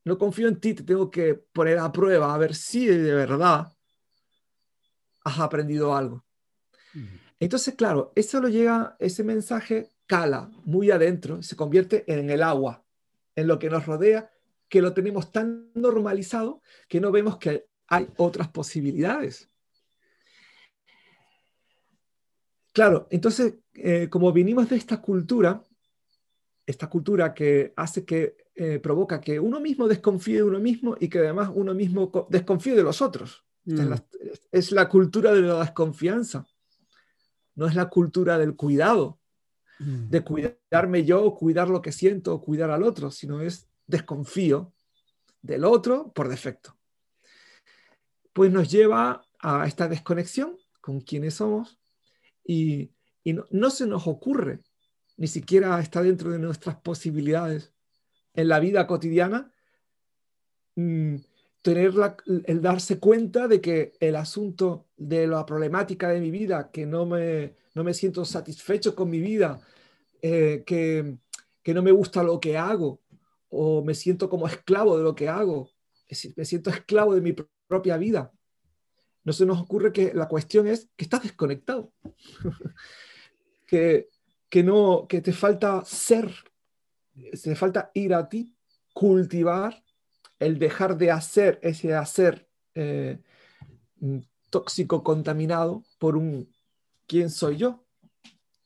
No 0.06 0.18
confío 0.18 0.48
en 0.48 0.60
ti, 0.60 0.74
te 0.74 0.84
tengo 0.84 1.10
que 1.10 1.34
poner 1.34 1.80
a 1.80 1.92
prueba 1.92 2.34
a 2.34 2.38
ver 2.38 2.56
si 2.56 2.88
de 2.88 3.14
verdad 3.14 3.74
has 5.24 5.40
aprendido 5.40 5.96
algo. 5.96 6.26
Entonces, 7.40 7.76
claro, 7.76 8.12
eso 8.16 8.40
lo 8.40 8.50
llega, 8.50 8.96
ese 9.00 9.24
mensaje 9.24 9.90
cala 10.06 10.52
muy 10.66 10.92
adentro, 10.92 11.42
se 11.42 11.56
convierte 11.56 12.04
en 12.08 12.30
el 12.30 12.44
agua, 12.44 12.86
en 13.36 13.48
lo 13.48 13.60
que 13.60 13.70
nos 13.70 13.86
rodea, 13.86 14.30
que 14.70 14.82
lo 14.82 14.94
tenemos 14.94 15.32
tan 15.32 15.72
normalizado 15.74 16.62
que 16.88 17.00
no 17.00 17.12
vemos 17.12 17.38
que 17.38 17.68
hay 17.88 18.10
otras 18.18 18.50
posibilidades. 18.50 19.50
Claro, 22.74 23.08
entonces, 23.10 23.56
eh, 23.76 24.10
como 24.10 24.34
vinimos 24.34 24.70
de 24.70 24.76
esta 24.76 25.02
cultura, 25.02 25.64
esta 26.66 26.90
cultura 26.90 27.34
que 27.34 27.74
hace 27.76 28.04
que 28.04 28.36
eh, 28.56 28.80
provoca 28.80 29.22
que 29.22 29.40
uno 29.40 29.60
mismo 29.60 29.88
desconfíe 29.88 30.38
de 30.38 30.44
uno 30.44 30.60
mismo 30.60 30.96
y 31.00 31.08
que 31.08 31.20
además 31.20 31.50
uno 31.54 31.74
mismo 31.74 32.12
desconfíe 32.30 32.76
de 32.76 32.84
los 32.84 33.02
otros. 33.02 33.46
Mm. 33.66 33.94
es 34.52 34.74
la 34.74 34.90
cultura 34.90 35.32
de 35.32 35.42
la 35.42 35.62
desconfianza, 35.62 36.46
no 37.56 37.66
es 37.66 37.76
la 37.76 37.88
cultura 37.88 38.38
del 38.38 38.58
cuidado, 38.58 39.22
Mm. 39.80 40.10
de 40.10 40.24
cuidarme 40.24 41.04
yo, 41.04 41.34
cuidar 41.36 41.70
lo 41.70 41.82
que 41.82 41.92
siento, 41.92 42.40
cuidar 42.42 42.72
al 42.72 42.84
otro, 42.84 43.12
sino 43.12 43.42
es 43.42 43.68
desconfío 43.88 44.74
del 45.42 45.66
otro 45.66 46.12
por 46.14 46.30
defecto. 46.30 46.78
Pues 48.32 48.52
nos 48.52 48.72
lleva 48.72 49.26
a 49.40 49.68
esta 49.68 49.88
desconexión 49.88 50.58
con 50.82 51.02
quienes 51.02 51.36
somos 51.36 51.80
y, 52.46 52.92
no, 53.52 53.70
se 53.70 53.88
nos 53.88 54.08
ocurre, 54.08 54.60
ni 55.18 55.28
siquiera 55.28 55.80
está 55.80 56.02
dentro 56.02 56.32
de 56.32 56.40
nuestras 56.40 56.76
posibilidades 56.78 57.74
en 58.34 58.48
la 58.48 58.60
vida 58.60 58.88
cotidiana, 58.88 59.52
mm, 60.76 61.16
tener 61.62 61.94
el 62.46 62.62
darse 62.62 63.00
cuenta 63.00 63.48
de 63.48 63.62
que 63.62 63.94
el 64.00 64.18
asunto 64.18 64.88
de 64.98 65.28
la 65.28 65.46
problemática 65.46 66.10
de 66.10 66.20
mi 66.20 66.30
vida, 66.30 66.72
que 66.72 66.86
no 66.86 67.06
me, 67.06 67.56
no 67.74 67.84
me 67.84 67.94
siento 67.94 68.26
satisfecho 68.26 68.96
con 68.96 69.10
mi 69.10 69.20
vida, 69.20 69.62
eh, 70.22 70.64
que, 70.66 71.18
que, 71.62 71.74
no 71.74 71.82
me 71.82 71.92
gusta 71.92 72.24
lo 72.24 72.40
que 72.40 72.58
hago 72.58 73.02
o 73.50 73.84
me 73.84 73.94
siento 73.94 74.30
como 74.30 74.48
esclavo 74.48 74.98
de 74.98 75.04
lo 75.04 75.16
que 75.16 75.30
hago, 75.30 75.70
me 76.36 76.46
siento 76.46 76.70
esclavo 76.70 77.16
de 77.16 77.22
mi 77.22 77.34
propia 77.68 77.98
vida. 77.98 78.34
No 79.24 79.34
se 79.34 79.46
nos 79.46 79.60
ocurre 79.60 79.94
que 79.94 80.14
la 80.14 80.28
cuestión 80.28 80.68
es 80.68 80.90
que 80.96 81.06
estás 81.06 81.24
desconectado, 81.24 81.92
que, 83.68 84.10
que, 84.50 84.64
no, 84.64 85.06
que 85.08 85.22
te 85.22 85.34
falta 85.34 85.84
ser, 85.86 86.30
te 87.42 87.56
falta 87.56 87.92
ir 87.94 88.14
a 88.14 88.28
ti, 88.28 88.54
cultivar 88.94 89.84
el 90.40 90.60
dejar 90.60 90.98
de 90.98 91.12
hacer 91.12 91.60
ese 91.62 91.94
hacer 91.94 92.48
eh, 92.76 93.20
tóxico 94.50 95.04
contaminado 95.04 95.84
por 95.98 96.18
un 96.18 96.52
quién 97.08 97.30
soy 97.30 97.58
yo. 97.58 97.86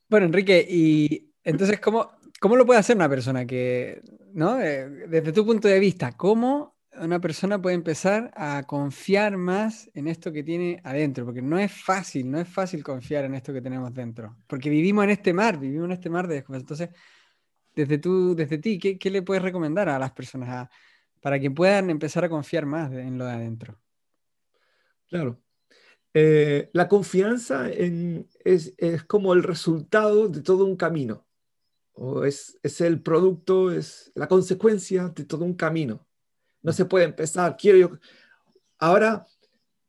Bueno, 0.08 0.26
Enrique, 0.26 0.66
y 0.68 1.32
entonces, 1.44 1.80
¿cómo, 1.80 2.10
cómo 2.40 2.56
lo 2.56 2.66
puede 2.66 2.80
hacer 2.80 2.96
una 2.96 3.08
persona 3.08 3.46
que, 3.46 4.02
¿no? 4.32 4.60
Eh, 4.60 4.88
desde 5.08 5.32
tu 5.32 5.44
punto 5.44 5.68
de 5.68 5.78
vista, 5.78 6.16
¿cómo 6.16 6.77
una 7.00 7.20
persona 7.20 7.60
puede 7.60 7.76
empezar 7.76 8.30
a 8.34 8.64
confiar 8.66 9.36
más 9.36 9.90
en 9.94 10.08
esto 10.08 10.32
que 10.32 10.42
tiene 10.42 10.80
adentro? 10.84 11.24
Porque 11.24 11.42
no 11.42 11.58
es 11.58 11.72
fácil, 11.72 12.30
no 12.30 12.38
es 12.38 12.48
fácil 12.48 12.82
confiar 12.82 13.24
en 13.24 13.34
esto 13.34 13.52
que 13.52 13.60
tenemos 13.60 13.92
dentro, 13.94 14.36
porque 14.46 14.70
vivimos 14.70 15.04
en 15.04 15.10
este 15.10 15.32
mar, 15.32 15.58
vivimos 15.58 15.86
en 15.86 15.92
este 15.92 16.10
mar 16.10 16.26
de 16.26 16.36
desconfianza. 16.36 16.62
Entonces, 16.64 16.90
desde, 17.74 17.98
tú, 17.98 18.34
desde 18.34 18.58
ti, 18.58 18.78
¿qué, 18.78 18.98
¿qué, 18.98 19.10
le 19.10 19.22
puedes 19.22 19.42
recomendar 19.42 19.88
a 19.88 19.98
las 19.98 20.12
personas? 20.12 20.68
Para 21.20 21.38
que 21.38 21.50
puedan 21.50 21.90
empezar 21.90 22.24
a 22.24 22.28
confiar 22.28 22.66
más 22.66 22.92
en 22.92 23.18
lo 23.18 23.24
de 23.24 23.32
adentro. 23.32 23.78
Claro. 25.08 25.40
Eh, 26.14 26.70
la 26.72 26.88
confianza 26.88 27.70
es, 27.70 28.74
como 29.06 29.34
el 29.34 29.44
resultado 29.44 30.28
de 30.28 30.42
todo 30.42 30.64
un 30.64 30.76
camino, 30.76 31.26
o 31.92 32.24
es, 32.24 32.58
el 32.80 33.02
producto, 33.02 33.70
es 33.70 34.10
la 34.16 34.26
consecuencia 34.26 35.08
de 35.08 35.24
todo 35.24 35.44
un 35.44 35.54
camino. 35.54 36.07
No 36.62 36.72
se 36.72 36.84
puede 36.84 37.04
empezar, 37.04 37.56
quiero 37.56 37.78
yo, 37.78 37.98
ahora 38.78 39.26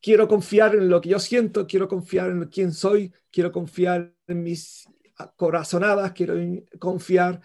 quiero 0.02 0.28
confiar 0.28 0.76
en 0.76 0.90
lo 0.90 1.02
que 1.02 1.10
yo 1.10 1.20
siento, 1.20 1.68
quiero 1.68 1.88
confiar 1.88 2.30
en 2.30 2.46
quién 2.46 2.72
soy, 2.72 3.12
quiero 3.32 3.52
confiar 3.52 4.14
en 4.28 4.44
mis 4.44 4.88
corazonadas, 5.36 6.14
quiero 6.14 6.36
confiar 6.80 7.42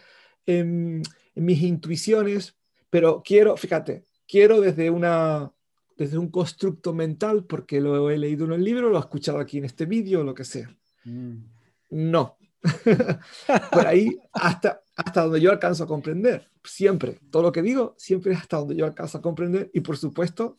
en 0.47 1.03
mis 1.35 1.63
intuiciones, 1.63 2.57
pero 2.91 3.23
quiero, 3.25 3.57
fíjate, 3.57 4.05
quiero 4.27 4.61
desde, 4.61 4.91
una, 4.91 5.53
desde 5.97 6.19
un 6.19 6.31
constructo 6.31 6.93
mental, 6.93 7.45
porque 7.45 7.81
lo 7.81 8.11
he 8.11 8.19
leído 8.19 8.45
en 8.45 8.53
el 8.53 8.65
libro, 8.65 8.89
lo 8.89 8.99
he 8.99 9.01
escuchado 9.01 9.39
aquí 9.39 9.59
en 9.59 9.65
este 9.65 9.87
vídeo, 9.87 10.23
lo 10.23 10.35
que 10.35 10.45
sea. 10.45 10.75
Mm. 11.05 11.39
No. 11.91 12.39
Por 13.73 13.87
ahí, 13.87 14.17
hasta, 14.33 14.84
hasta 14.97 15.23
donde 15.23 15.41
yo 15.41 15.51
alcanzo 15.51 15.85
a 15.85 15.87
comprender. 15.87 16.51
Siempre, 16.63 17.21
todo 17.31 17.43
lo 17.43 17.53
que 17.53 17.63
digo, 17.63 17.95
siempre 17.99 18.33
es 18.33 18.39
hasta 18.39 18.59
donde 18.59 18.77
yo 18.77 18.87
alcanzo 18.87 19.19
a 19.19 19.23
comprender. 19.23 19.71
Y 19.75 19.81
por 19.81 19.97
supuesto, 19.97 20.59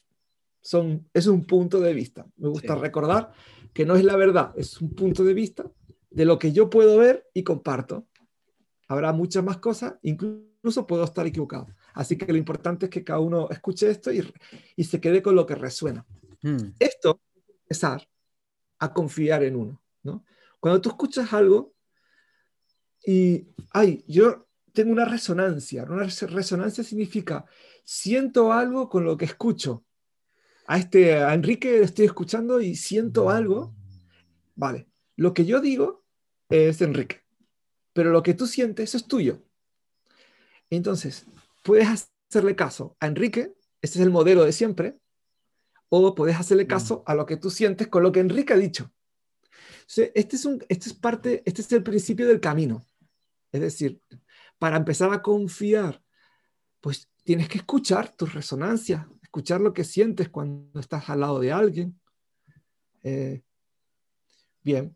son, 0.62 1.08
es 1.13 1.27
un 1.27 1.46
punto 1.46 1.80
de 1.80 1.94
vista. 1.94 2.25
Me 2.38 2.50
gusta 2.50 2.75
recordar 2.75 3.32
que 3.74 3.86
no 3.86 3.96
es 3.96 4.04
la 4.04 4.15
verdad, 4.15 4.54
es 4.56 4.82
un 4.82 4.96
punto 4.96 5.24
de 5.24 5.34
vista 5.34 5.70
de 6.10 6.25
lo 6.25 6.39
que 6.39 6.51
yo 6.51 6.70
puedo 6.70 6.98
ver 6.98 7.30
y 7.34 7.44
comparto. 7.44 8.08
Habrá 8.88 9.13
muchas 9.13 9.44
más 9.44 9.58
cosas, 9.58 9.96
incluso 10.01 10.88
puedo 10.88 11.04
estar 11.04 11.27
equivocado. 11.27 11.68
Así 11.94 12.18
que 12.18 12.32
lo 12.32 12.38
importante 12.38 12.86
es 12.86 12.89
que 12.89 13.04
cada 13.04 13.20
uno 13.20 13.50
escuche 13.50 13.89
esto 13.89 14.12
y, 14.12 14.84
se 14.84 15.00
quede 15.00 15.22
con 15.22 15.36
lo 15.36 15.46
que 15.46 15.56
resuena. 15.56 16.06
Hmm. 16.42 16.74
Esto 16.80 17.22
es 17.36 17.44
empezar 17.62 18.08
a 18.80 18.94
confiar 18.94 19.44
en 19.44 19.56
uno. 19.56 19.82
¿no? 20.04 20.25
Cuando 20.60 20.82
tú 20.82 20.89
escuchas 20.89 21.32
algo 21.34 21.75
y, 23.06 23.48
ay, 23.72 24.04
yo 24.08 24.48
tengo 24.74 24.92
una 24.92 25.06
resonancia. 25.06 25.84
Una 25.84 26.04
resonancia 26.06 26.84
significa 26.84 27.46
siento 27.84 28.52
algo 28.52 28.90
con 28.90 29.06
lo 29.06 29.18
que 29.18 29.26
escucho. 29.26 29.86
a 30.68 30.80
este, 30.80 31.16
a 31.16 31.34
Enrique 31.34 31.72
le 31.80 31.84
estoy 31.84 32.06
escuchando 32.06 32.60
y 32.60 32.76
siento 32.76 33.30
algo. 33.30 33.74
Vale, 34.56 34.88
lo 35.16 35.34
que 35.34 35.46
yo 35.46 35.62
digo 35.62 36.04
es 36.50 36.82
Enrique, 36.82 37.22
pero 37.94 38.12
lo 38.12 38.24
que 38.24 38.34
tú 38.34 38.48
sientes 38.48 38.96
es 38.96 39.08
tuyo. 39.08 39.44
Entonces, 40.70 41.26
puedes 41.64 41.88
hacerle 41.88 42.56
caso 42.56 42.98
a 43.00 43.08
Enrique, 43.08 43.54
este 43.82 44.00
es 44.00 44.06
el 44.06 44.12
modelo 44.12 44.44
de 44.44 44.52
siempre, 44.52 44.98
o 45.90 46.16
puedes 46.16 46.38
hacerle 46.38 46.68
caso 46.68 47.04
a 47.06 47.14
lo 47.14 47.26
que 47.26 47.38
tú 47.38 47.50
sientes 47.50 47.88
con 47.88 48.04
lo 48.04 48.12
que 48.12 48.20
Enrique 48.20 48.54
ha 48.54 48.58
dicho. 48.58 48.92
este, 49.88 50.36
es 50.36 50.46
un, 50.46 50.64
este, 50.68 50.90
es 50.90 50.94
parte, 50.94 51.44
este 51.46 51.62
es 51.62 51.72
el 51.72 51.84
principio 51.84 52.28
del 52.28 52.40
camino. 52.40 52.86
Es 53.56 53.62
decir, 53.62 54.00
para 54.60 54.78
empezar 54.78 55.14
a 55.14 55.22
confiar, 55.22 56.04
pues 56.82 57.10
tienes 57.24 57.50
que 57.50 57.58
escuchar 57.58 58.16
tus 58.16 58.34
resonancias, 58.34 59.06
escuchar 59.22 59.62
lo 59.62 59.74
que 59.74 59.84
sientes 59.84 60.30
cuando 60.30 60.80
estás 60.80 61.10
al 61.10 61.22
lado 61.22 61.40
de 61.40 61.52
alguien. 61.52 62.00
Eh, 63.04 63.42
bien. 64.64 64.96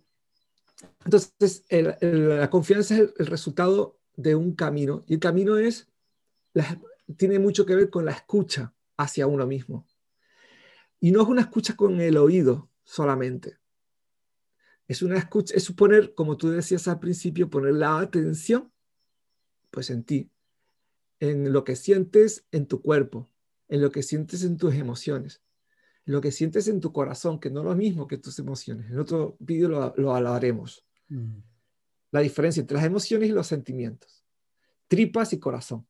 Entonces, 1.06 1.66
la 1.70 2.50
confianza 2.50 2.96
es 2.96 3.12
el, 3.18 3.26
resultado 3.28 4.00
de 4.16 4.36
un 4.36 4.56
camino 4.56 5.04
y 5.08 5.16
el 5.16 5.20
camino 5.20 5.58
es, 5.58 5.90
tiene 7.18 7.40
mucho 7.40 7.66
que 7.66 7.76
ver 7.76 7.90
con 7.90 8.06
la 8.06 8.12
escucha 8.12 8.74
hacia 8.98 9.28
uno 9.28 9.46
mismo. 9.46 9.86
Y 11.00 11.12
no 11.12 11.22
es 11.22 11.28
una 11.28 11.42
escucha 11.42 11.76
con 11.76 12.00
el 12.02 12.18
oído 12.18 12.70
solamente. 12.84 13.59
Es 14.90 15.04
una 15.04 15.20
escucha, 15.20 15.54
es 15.56 15.72
poner, 15.72 16.16
como 16.16 16.36
tú 16.36 16.50
decías 16.50 16.88
al 16.88 17.00
principio, 17.00 17.48
poner 17.48 17.76
la 17.76 18.00
atención 18.00 18.74
pues 19.70 19.92
en 19.92 20.04
ti, 20.04 20.32
en 21.20 21.54
lo 21.54 21.64
que 21.64 21.76
sientes 21.76 22.48
en 22.52 22.66
tu 22.66 22.82
cuerpo, 22.82 23.30
en 23.68 23.82
lo 23.82 23.92
que 23.92 24.02
sientes 24.02 24.44
en 24.44 24.58
tus 24.58 24.74
emociones, 24.74 25.44
en 26.08 26.14
lo 26.14 26.22
que 26.22 26.32
sientes 26.32 26.68
en 26.68 26.80
tu 26.80 26.92
corazón, 26.92 27.40
que 27.40 27.52
no 27.52 27.60
es 27.60 27.66
lo 27.68 27.76
mismo 27.76 28.08
que 28.08 28.18
tus 28.18 28.40
emociones. 28.40 28.90
En 28.90 28.98
otro 28.98 29.38
vídeo 29.40 29.70
lo, 29.70 29.94
lo 29.96 30.16
hablaremos. 30.16 30.84
Mm. 31.08 31.38
La 32.10 32.22
diferencia 32.22 32.62
entre 32.62 32.78
las 32.78 32.86
emociones 32.86 33.30
y 33.30 33.32
los 33.32 33.46
sentimientos. 33.46 34.26
Tripas 34.88 35.34
y 35.34 35.40
corazón. 35.40 35.88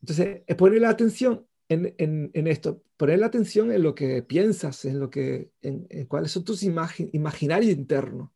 Entonces, 0.00 0.42
es 0.44 0.56
poner 0.56 0.80
la 0.80 0.88
atención 0.88 1.46
en, 1.68 2.30
en, 2.32 2.46
esto, 2.46 2.82
poner 2.96 3.18
la 3.18 3.26
atención 3.26 3.72
en 3.72 3.82
lo 3.82 3.94
que 3.94 4.22
piensas, 4.22 4.84
en 4.84 5.00
lo 5.00 5.10
que, 5.10 5.50
en, 5.62 6.06
cuáles 6.06 6.30
son 6.30 6.44
tus 6.44 6.62
imaginarios 6.62 7.72
internos. 7.72 8.30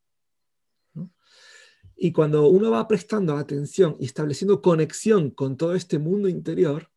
Y 1.97 2.13
cuando 2.13 2.49
uno 2.49 2.71
va 2.71 2.89
prestando 2.89 3.37
atención 3.37 3.97
y 4.01 4.07
estableciendo 4.07 4.63
conexión 4.63 5.31
con 5.31 5.57
todo 5.57 5.75
este 5.75 5.99
mundo 5.99 6.29
interior, 6.29 6.91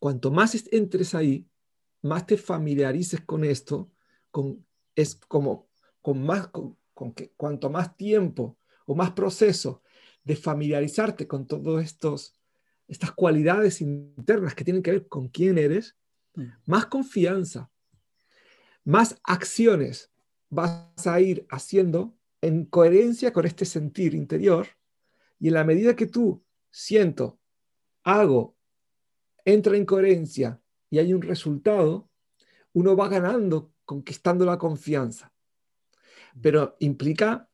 cuanto 0.00 0.30
más 0.30 0.66
entres 0.72 1.14
ahí, 1.14 1.46
más 2.00 2.26
te 2.26 2.36
familiarices 2.36 3.20
con 3.20 3.44
esto, 3.44 3.90
con, 4.30 4.66
es 4.94 5.14
como 5.14 5.68
con 6.00 6.22
más, 6.22 6.48
con, 6.48 7.14
que, 7.14 7.32
cuanto 7.36 7.70
más 7.70 7.96
tiempo 7.96 8.58
o 8.86 8.94
más 8.94 9.12
proceso 9.12 9.82
de 10.22 10.36
familiarizarte 10.36 11.28
con 11.28 11.46
todas 11.46 11.84
estas 12.88 13.12
cualidades 13.12 13.80
internas 13.80 14.54
que 14.54 14.64
tienen 14.64 14.82
que 14.82 14.92
ver 14.92 15.08
con 15.08 15.28
quién 15.28 15.58
eres, 15.58 15.96
mm. 16.34 16.44
más 16.66 16.86
confianza, 16.86 17.70
más 18.84 19.18
acciones 19.24 20.12
vas 20.50 21.06
a 21.06 21.20
ir 21.20 21.46
haciendo 21.50 22.16
en 22.40 22.66
coherencia 22.66 23.32
con 23.32 23.46
este 23.46 23.64
sentir 23.64 24.14
interior 24.14 24.68
y 25.38 25.48
en 25.48 25.54
la 25.54 25.64
medida 25.64 25.96
que 25.96 26.06
tú 26.06 26.44
siento, 26.70 27.40
hago, 28.02 28.56
entra 29.44 29.76
en 29.76 29.86
coherencia 29.86 30.60
y 30.90 30.98
hay 30.98 31.12
un 31.12 31.22
resultado, 31.22 32.08
uno 32.72 32.96
va 32.96 33.08
ganando, 33.08 33.72
conquistando 33.84 34.44
la 34.44 34.58
confianza. 34.58 35.32
Pero 36.40 36.76
implica 36.80 37.48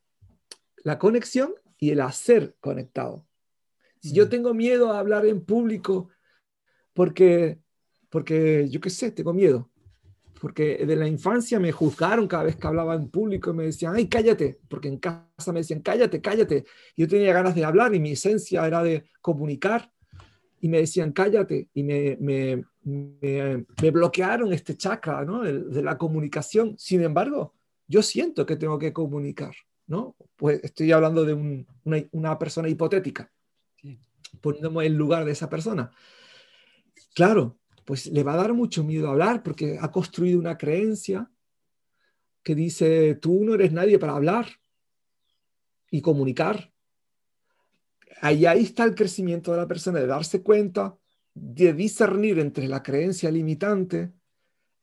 la 0.77 0.97
conexión 0.99 1.53
y 1.77 1.91
el 1.91 2.01
hacer 2.01 2.55
conectado. 2.59 3.27
Si 4.01 4.13
yo 4.13 4.29
tengo 4.29 4.53
miedo 4.53 4.91
a 4.91 4.99
hablar 4.99 5.25
en 5.25 5.45
público 5.45 6.09
porque, 6.93 7.59
porque 8.09 8.67
yo 8.69 8.81
qué 8.81 8.89
sé, 8.89 9.11
tengo 9.11 9.33
miedo, 9.33 9.69
porque 10.41 10.85
de 10.85 10.95
la 10.95 11.07
infancia 11.07 11.59
me 11.59 11.71
juzgaron 11.71 12.27
cada 12.27 12.43
vez 12.43 12.55
que 12.55 12.67
hablaba 12.67 12.95
en 12.95 13.09
público 13.09 13.51
y 13.51 13.53
me 13.53 13.63
decían, 13.65 13.95
ay, 13.95 14.07
cállate, 14.07 14.59
porque 14.67 14.87
en 14.87 14.97
casa 14.97 15.53
me 15.53 15.59
decían, 15.59 15.81
cállate, 15.81 16.19
cállate. 16.19 16.65
Y 16.95 17.03
yo 17.03 17.07
tenía 17.07 17.31
ganas 17.31 17.53
de 17.53 17.63
hablar 17.63 17.93
y 17.93 17.99
mi 17.99 18.13
esencia 18.13 18.65
era 18.65 18.81
de 18.81 19.05
comunicar 19.21 19.91
y 20.59 20.67
me 20.67 20.79
decían, 20.79 21.11
cállate, 21.11 21.69
y 21.73 21.83
me, 21.83 22.17
me, 22.19 22.63
me, 22.83 23.91
bloquearon 23.91 24.53
este 24.53 24.75
chakra 24.75 25.25
¿no? 25.25 25.41
de, 25.41 25.81
la 25.81 25.97
comunicación. 25.97 26.75
Sin 26.77 27.03
embargo, 27.03 27.55
yo 27.87 28.01
siento 28.01 28.45
que 28.45 28.55
tengo 28.55 28.77
que 28.79 28.93
comunicar, 28.93 29.53
¿no? 29.87 30.15
Pues 30.35 30.63
estoy 30.63 30.91
hablando 30.91 31.25
de 31.25 31.33
una, 31.33 31.65
una, 32.11 32.39
persona 32.39 32.69
hipotética, 32.69 33.31
poniéndome 34.41 34.85
en 34.85 34.97
lugar 34.97 35.25
de 35.25 35.31
esa 35.31 35.49
persona. 35.49 35.91
Claro, 37.13 37.59
pues 37.85 38.07
le 38.07 38.23
va 38.23 38.33
a 38.33 38.37
dar 38.37 38.53
mucho 38.53 38.83
miedo 38.83 39.09
hablar 39.09 39.43
porque 39.43 39.77
ha 39.79 39.91
construido 39.91 40.39
una 40.39 40.57
creencia 40.57 41.29
que 42.43 42.55
dice, 42.55 43.15
tú 43.15 43.43
no 43.43 43.53
eres 43.53 43.71
nadie 43.71 43.99
para 43.99 44.15
hablar 44.15 44.47
y 45.89 46.01
comunicar. 46.01 46.71
Ahí, 48.21 48.45
ahí 48.45 48.63
está 48.63 48.83
el 48.83 48.95
crecimiento 48.95 49.51
de 49.51 49.57
la 49.57 49.67
persona, 49.67 49.99
de 49.99 50.07
darse 50.07 50.41
cuenta, 50.41 50.97
de 51.33 51.73
discernir 51.73 52.39
entre 52.39 52.67
la 52.67 52.83
creencia 52.83 53.31
limitante 53.31 54.11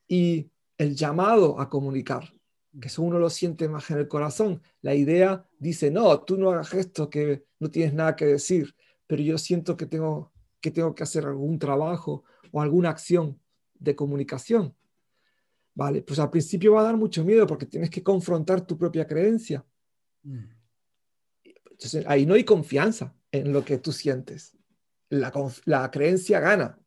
y 0.07 0.49
el 0.77 0.95
llamado 0.95 1.59
a 1.59 1.69
comunicar, 1.69 2.33
que 2.79 2.87
eso 2.87 3.01
uno 3.01 3.19
lo 3.19 3.29
siente 3.29 3.67
más 3.67 3.89
en 3.91 3.99
el 3.99 4.07
corazón. 4.07 4.61
La 4.81 4.95
idea 4.95 5.45
dice, 5.57 5.91
no, 5.91 6.21
tú 6.21 6.37
no 6.37 6.51
hagas 6.51 6.73
esto, 6.73 7.09
que 7.09 7.45
no 7.59 7.69
tienes 7.69 7.93
nada 7.93 8.15
que 8.15 8.25
decir, 8.25 8.75
pero 9.09 9.23
yo 9.23 9.39
siento 9.39 9.75
que 9.75 9.87
tengo 9.87 10.31
que, 10.61 10.69
tengo 10.69 10.93
que 10.93 11.01
hacer 11.01 11.25
algún 11.25 11.57
trabajo 11.57 12.23
o 12.51 12.61
alguna 12.61 12.91
acción 12.91 13.39
de 13.79 13.95
comunicación. 13.95 14.75
Vale, 15.73 16.03
pues 16.03 16.19
al 16.19 16.29
principio 16.29 16.73
va 16.73 16.81
a 16.81 16.83
dar 16.83 16.95
mucho 16.95 17.25
miedo 17.25 17.47
porque 17.47 17.65
tienes 17.65 17.89
que 17.89 18.03
confrontar 18.03 18.61
tu 18.67 18.77
propia 18.77 19.07
creencia. 19.07 19.65
Mm. 20.21 20.43
Entonces 21.71 22.05
ahí 22.05 22.27
no 22.27 22.35
hay 22.35 22.43
confianza 22.43 23.15
en 23.31 23.51
lo 23.51 23.65
que 23.65 23.79
tú 23.79 23.91
sientes. 23.91 24.55
La, 25.09 25.33
la 25.65 25.89
creencia 25.89 26.39
gana. 26.39 26.77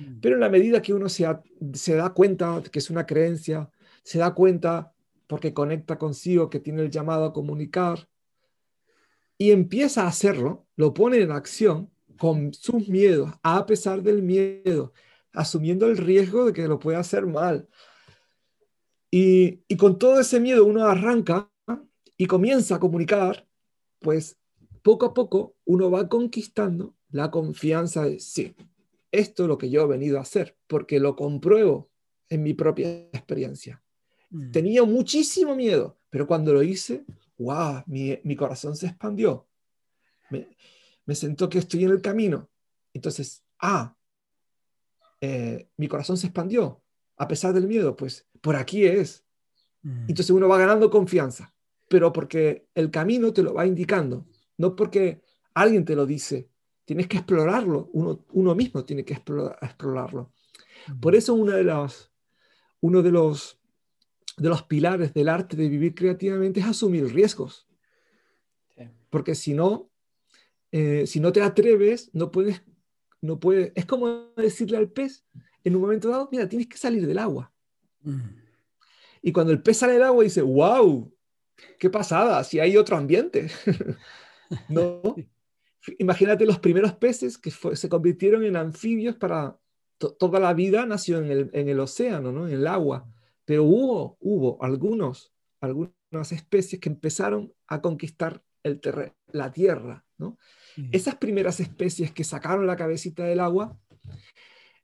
Mm. 0.00 0.18
Pero 0.20 0.34
en 0.34 0.40
la 0.40 0.48
medida 0.48 0.82
que 0.82 0.92
uno 0.92 1.08
se, 1.08 1.24
se 1.72 1.94
da 1.94 2.10
cuenta 2.10 2.64
que 2.72 2.80
es 2.80 2.90
una 2.90 3.06
creencia, 3.06 3.70
se 4.02 4.18
da 4.18 4.34
cuenta 4.34 4.92
porque 5.28 5.54
conecta 5.54 5.98
consigo 5.98 6.50
que 6.50 6.58
tiene 6.58 6.82
el 6.82 6.90
llamado 6.90 7.26
a 7.26 7.32
comunicar 7.32 8.09
y 9.40 9.52
empieza 9.52 10.04
a 10.04 10.08
hacerlo, 10.08 10.66
lo 10.76 10.92
pone 10.92 11.16
en 11.16 11.30
acción, 11.30 11.90
con 12.18 12.52
sus 12.52 12.88
miedos, 12.88 13.32
a 13.42 13.64
pesar 13.64 14.02
del 14.02 14.22
miedo, 14.22 14.92
asumiendo 15.32 15.86
el 15.86 15.96
riesgo 15.96 16.44
de 16.44 16.52
que 16.52 16.68
lo 16.68 16.78
pueda 16.78 16.98
hacer 16.98 17.24
mal. 17.24 17.66
Y, 19.10 19.62
con 19.78 19.98
todo 19.98 20.20
ese 20.20 20.40
miedo 20.40 20.66
uno 20.66 20.84
arranca 20.84 21.50
y 22.18 22.26
comienza 22.26 22.74
a 22.74 22.80
comunicar, 22.80 23.48
pues 23.98 24.36
poco 24.82 25.06
a 25.06 25.14
poco 25.14 25.56
uno 25.64 25.90
va 25.90 26.06
conquistando 26.06 26.94
la 27.10 27.30
confianza 27.30 28.04
de, 28.04 28.20
sí, 28.20 28.54
esto 29.10 29.44
es 29.44 29.48
lo 29.48 29.56
que 29.56 29.70
yo 29.70 29.84
he 29.84 29.86
venido 29.86 30.18
a 30.18 30.22
hacer, 30.22 30.54
porque 30.66 31.00
lo 31.00 31.16
compruebo 31.16 31.88
en 32.28 32.42
mi 32.42 32.52
propia 32.52 33.08
experiencia. 33.14 33.82
Mm. 34.28 34.50
Tenía 34.50 34.84
muchísimo 34.84 35.56
miedo, 35.56 35.98
pero 36.10 36.26
cuando 36.26 36.52
lo 36.52 36.62
hice, 36.62 37.06
wow, 37.40 37.82
mi, 37.86 38.36
corazón 38.36 38.76
se 38.76 38.86
expandió 38.86 39.48
me 41.10 41.16
siento 41.16 41.48
que 41.48 41.58
estoy 41.58 41.82
en 41.82 41.90
el 41.90 42.00
camino. 42.00 42.48
Entonces, 42.94 43.44
ah, 43.58 43.96
eh, 45.20 45.68
mi 45.76 45.88
corazón 45.88 46.16
se 46.16 46.28
expandió 46.28 46.82
a 47.16 47.28
pesar 47.28 47.52
del 47.52 47.66
miedo, 47.66 47.96
pues 47.96 48.28
por 48.40 48.56
aquí 48.56 48.86
es. 48.86 49.24
Mm. 49.82 50.06
Entonces 50.08 50.30
uno 50.30 50.48
va 50.48 50.58
ganando 50.58 50.88
confianza, 50.88 51.52
pero 51.88 52.12
porque 52.12 52.68
el 52.74 52.90
camino 52.90 53.32
te 53.32 53.42
lo 53.42 53.54
va 53.54 53.66
indicando, 53.66 54.26
no 54.56 54.76
porque 54.76 55.20
alguien 55.52 55.84
te 55.84 55.96
lo 55.96 56.06
dice. 56.06 56.48
Tienes 56.84 57.08
que 57.08 57.18
explorarlo, 57.18 57.90
uno, 57.92 58.24
uno 58.30 58.54
mismo 58.54 58.84
tiene 58.84 59.04
que 59.04 59.14
explorarlo. 59.14 60.32
Mm. 60.86 61.00
Por 61.00 61.14
eso 61.14 61.34
una 61.34 61.56
de 61.56 61.64
las, 61.64 62.10
uno 62.80 63.02
de 63.02 63.10
los, 63.10 63.59
de 64.40 64.48
los 64.48 64.62
pilares 64.62 65.12
del 65.12 65.28
arte 65.28 65.54
de 65.54 65.68
vivir 65.68 65.94
creativamente 65.94 66.60
es 66.60 66.66
asumir 66.66 67.12
riesgos. 67.12 67.66
Porque 69.10 69.34
si 69.34 69.52
no, 69.54 69.90
eh, 70.72 71.06
si 71.06 71.20
no 71.20 71.32
te 71.32 71.42
atreves, 71.42 72.10
no 72.14 72.30
puedes, 72.30 72.62
no 73.20 73.38
puedes, 73.38 73.72
es 73.74 73.84
como 73.84 74.32
decirle 74.36 74.78
al 74.78 74.88
pez 74.88 75.24
en 75.64 75.76
un 75.76 75.82
momento 75.82 76.08
dado, 76.08 76.28
mira, 76.32 76.48
tienes 76.48 76.68
que 76.68 76.78
salir 76.78 77.06
del 77.06 77.18
agua. 77.18 77.52
Mm. 78.02 78.20
Y 79.22 79.32
cuando 79.32 79.52
el 79.52 79.62
pez 79.62 79.78
sale 79.78 79.94
del 79.94 80.04
agua 80.04 80.24
dice, 80.24 80.40
wow, 80.40 81.12
qué 81.78 81.90
pasada, 81.90 82.42
si 82.44 82.60
hay 82.60 82.76
otro 82.76 82.96
ambiente. 82.96 83.50
no. 84.68 85.16
Imagínate 85.98 86.46
los 86.46 86.60
primeros 86.60 86.94
peces 86.94 87.36
que 87.36 87.50
se 87.50 87.88
convirtieron 87.88 88.44
en 88.44 88.56
anfibios 88.56 89.16
para 89.16 89.58
toda 89.98 90.40
la 90.40 90.54
vida 90.54 90.86
nació 90.86 91.18
en 91.18 91.30
el, 91.30 91.50
en 91.52 91.68
el 91.68 91.80
océano, 91.80 92.32
¿no? 92.32 92.46
en 92.46 92.54
el 92.54 92.66
agua, 92.66 93.06
pero 93.44 93.64
hubo, 93.64 94.16
hubo 94.20 94.62
algunos, 94.62 95.32
algunas 95.60 96.32
especies 96.32 96.80
que 96.80 96.88
empezaron 96.88 97.52
a 97.66 97.80
conquistar 97.80 98.42
el 98.62 98.80
la 99.32 99.52
tierra. 99.52 100.04
¿no? 100.18 100.38
Esas 100.92 101.16
primeras 101.16 101.60
especies 101.60 102.12
que 102.12 102.24
sacaron 102.24 102.66
la 102.66 102.76
cabecita 102.76 103.24
del 103.24 103.40
agua 103.40 103.78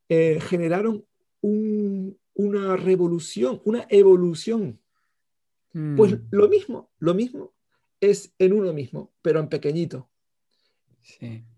eh, 0.09 0.39
generaron 0.41 1.05
una 1.43 2.77
revolución, 2.77 3.61
una 3.65 3.87
evolución. 3.89 4.81
Pues 5.97 6.13
mm. 6.13 6.23
lo 6.31 6.49
mismo, 6.49 6.91
lo 6.99 7.15
mismo 7.15 7.55
es 8.01 8.33
en 8.39 8.53
uno 8.53 8.73
mismo, 8.73 9.13
pero 9.23 9.41
en 9.41 9.49
pequeñito. 9.49 10.09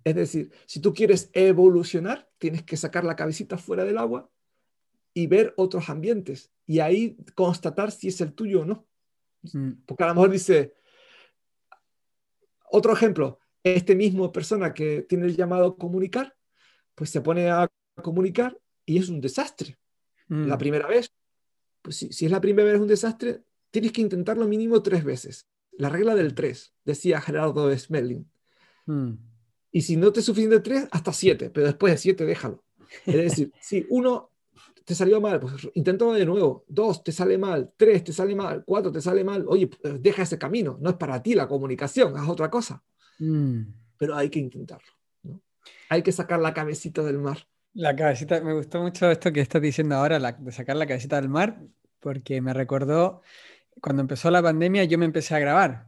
Es 0.04 0.14
decir, 0.14 0.50
si 0.66 0.80
tú 0.80 0.92
quieres 0.92 1.30
evolucionar, 1.32 2.28
tienes 2.38 2.64
que 2.64 2.76
sacar 2.76 3.04
la 3.04 3.16
cabecita 3.16 3.56
fuera 3.56 3.84
del 3.84 3.98
agua 3.98 4.30
y 5.14 5.26
ver 5.26 5.54
otros 5.56 5.88
ambientes 5.88 6.52
y 6.66 6.80
ahí 6.80 7.16
constatar 7.34 7.90
si 7.90 8.08
es 8.08 8.20
el 8.20 8.34
tuyo 8.34 8.62
o 8.62 8.64
no. 8.64 8.86
Mm. 9.52 9.72
Porque 9.86 10.04
a 10.04 10.08
lo 10.08 10.14
mejor 10.14 10.30
dice, 10.30 10.74
otro 12.70 12.92
ejemplo, 12.92 13.40
este 13.62 13.96
mismo 13.96 14.30
persona 14.32 14.74
que 14.74 15.02
tiene 15.02 15.26
el 15.26 15.36
llamado 15.36 15.76
comunicar, 15.76 16.36
pues 16.94 17.10
se 17.10 17.20
pone 17.20 17.50
a 17.50 17.68
comunicar 18.02 18.58
y 18.84 18.98
es 18.98 19.08
un 19.08 19.20
desastre. 19.20 19.78
La 20.28 20.56
mm. 20.56 20.58
primera 20.58 20.86
vez, 20.86 21.12
pues 21.80 21.96
si, 21.96 22.12
si, 22.12 22.26
es 22.26 22.30
la 22.30 22.40
primera 22.40 22.70
vez 22.70 22.80
un 22.80 22.86
desastre, 22.86 23.42
tienes 23.70 23.92
que 23.92 24.02
intentarlo 24.02 24.46
mínimo 24.46 24.82
tres 24.82 25.04
veces. 25.04 25.48
La 25.72 25.88
regla 25.88 26.14
del 26.14 26.34
tres, 26.34 26.74
decía 26.84 27.20
Gerardo 27.20 27.76
Smelling. 27.76 28.30
Mm. 28.86 29.12
Y 29.70 29.82
si 29.82 29.96
no 29.96 30.12
te 30.12 30.20
es 30.20 30.26
suficiente 30.26 30.60
tres, 30.60 30.88
hasta 30.90 31.12
siete, 31.12 31.50
pero 31.50 31.66
después 31.66 31.92
de 31.94 31.98
siete 31.98 32.26
déjalo. 32.26 32.64
Es 33.06 33.14
decir, 33.14 33.52
si 33.60 33.86
uno 33.88 34.30
te 34.88 34.94
salió 34.94 35.20
mal, 35.20 35.38
pues 35.38 35.68
inténtalo 35.74 36.14
de 36.14 36.24
nuevo. 36.24 36.64
Dos, 36.66 37.04
te 37.04 37.12
sale 37.12 37.36
mal. 37.36 37.70
Tres, 37.76 38.04
te 38.04 38.12
sale 38.14 38.34
mal. 38.34 38.64
Cuatro, 38.64 38.90
te 38.90 39.02
sale 39.02 39.22
mal. 39.22 39.44
Oye, 39.46 39.66
pues, 39.66 40.02
deja 40.02 40.22
ese 40.22 40.38
camino. 40.38 40.78
No 40.80 40.88
es 40.88 40.96
para 40.96 41.22
ti 41.22 41.34
la 41.34 41.46
comunicación, 41.46 42.16
haz 42.16 42.26
otra 42.26 42.48
cosa. 42.48 42.82
Mm. 43.18 43.64
Pero 43.98 44.16
hay 44.16 44.30
que 44.30 44.38
intentarlo. 44.38 44.90
Hay 45.90 46.02
que 46.02 46.10
sacar 46.10 46.40
la 46.40 46.54
cabecita 46.54 47.02
del 47.02 47.18
mar. 47.18 47.46
La 47.74 47.94
cabecita, 47.94 48.40
me 48.40 48.54
gustó 48.54 48.80
mucho 48.80 49.10
esto 49.10 49.30
que 49.30 49.42
estás 49.42 49.60
diciendo 49.60 49.94
ahora, 49.94 50.18
de 50.18 50.52
sacar 50.52 50.76
la 50.76 50.86
cabecita 50.86 51.20
del 51.20 51.28
mar, 51.28 51.60
porque 52.00 52.40
me 52.40 52.54
recordó 52.54 53.20
cuando 53.82 54.00
empezó 54.00 54.30
la 54.30 54.42
pandemia, 54.42 54.84
yo 54.84 54.96
me 54.96 55.04
empecé 55.04 55.34
a 55.34 55.38
grabar. 55.38 55.86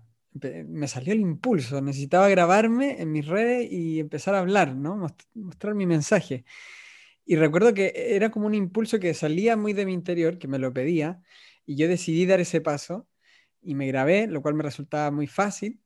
Me 0.66 0.88
salió 0.88 1.14
el 1.14 1.20
impulso, 1.20 1.80
necesitaba 1.80 2.28
grabarme 2.28 3.00
en 3.00 3.12
mis 3.12 3.26
redes 3.26 3.66
y 3.72 3.98
empezar 3.98 4.34
a 4.34 4.40
hablar, 4.40 4.76
¿no? 4.76 5.08
Mostrar 5.32 5.74
mi 5.74 5.86
mensaje. 5.86 6.44
Y 7.30 7.36
recuerdo 7.36 7.72
que 7.74 7.92
era 7.94 8.32
como 8.32 8.46
un 8.46 8.56
impulso 8.56 8.98
que 8.98 9.14
salía 9.14 9.56
muy 9.56 9.72
de 9.72 9.86
mi 9.86 9.92
interior, 9.92 10.36
que 10.36 10.48
me 10.48 10.58
lo 10.58 10.72
pedía, 10.72 11.22
y 11.64 11.76
yo 11.76 11.86
decidí 11.86 12.26
dar 12.26 12.40
ese 12.40 12.60
paso 12.60 13.06
y 13.62 13.76
me 13.76 13.86
grabé, 13.86 14.26
lo 14.26 14.42
cual 14.42 14.54
me 14.54 14.64
resultaba 14.64 15.12
muy 15.12 15.28
fácil, 15.28 15.80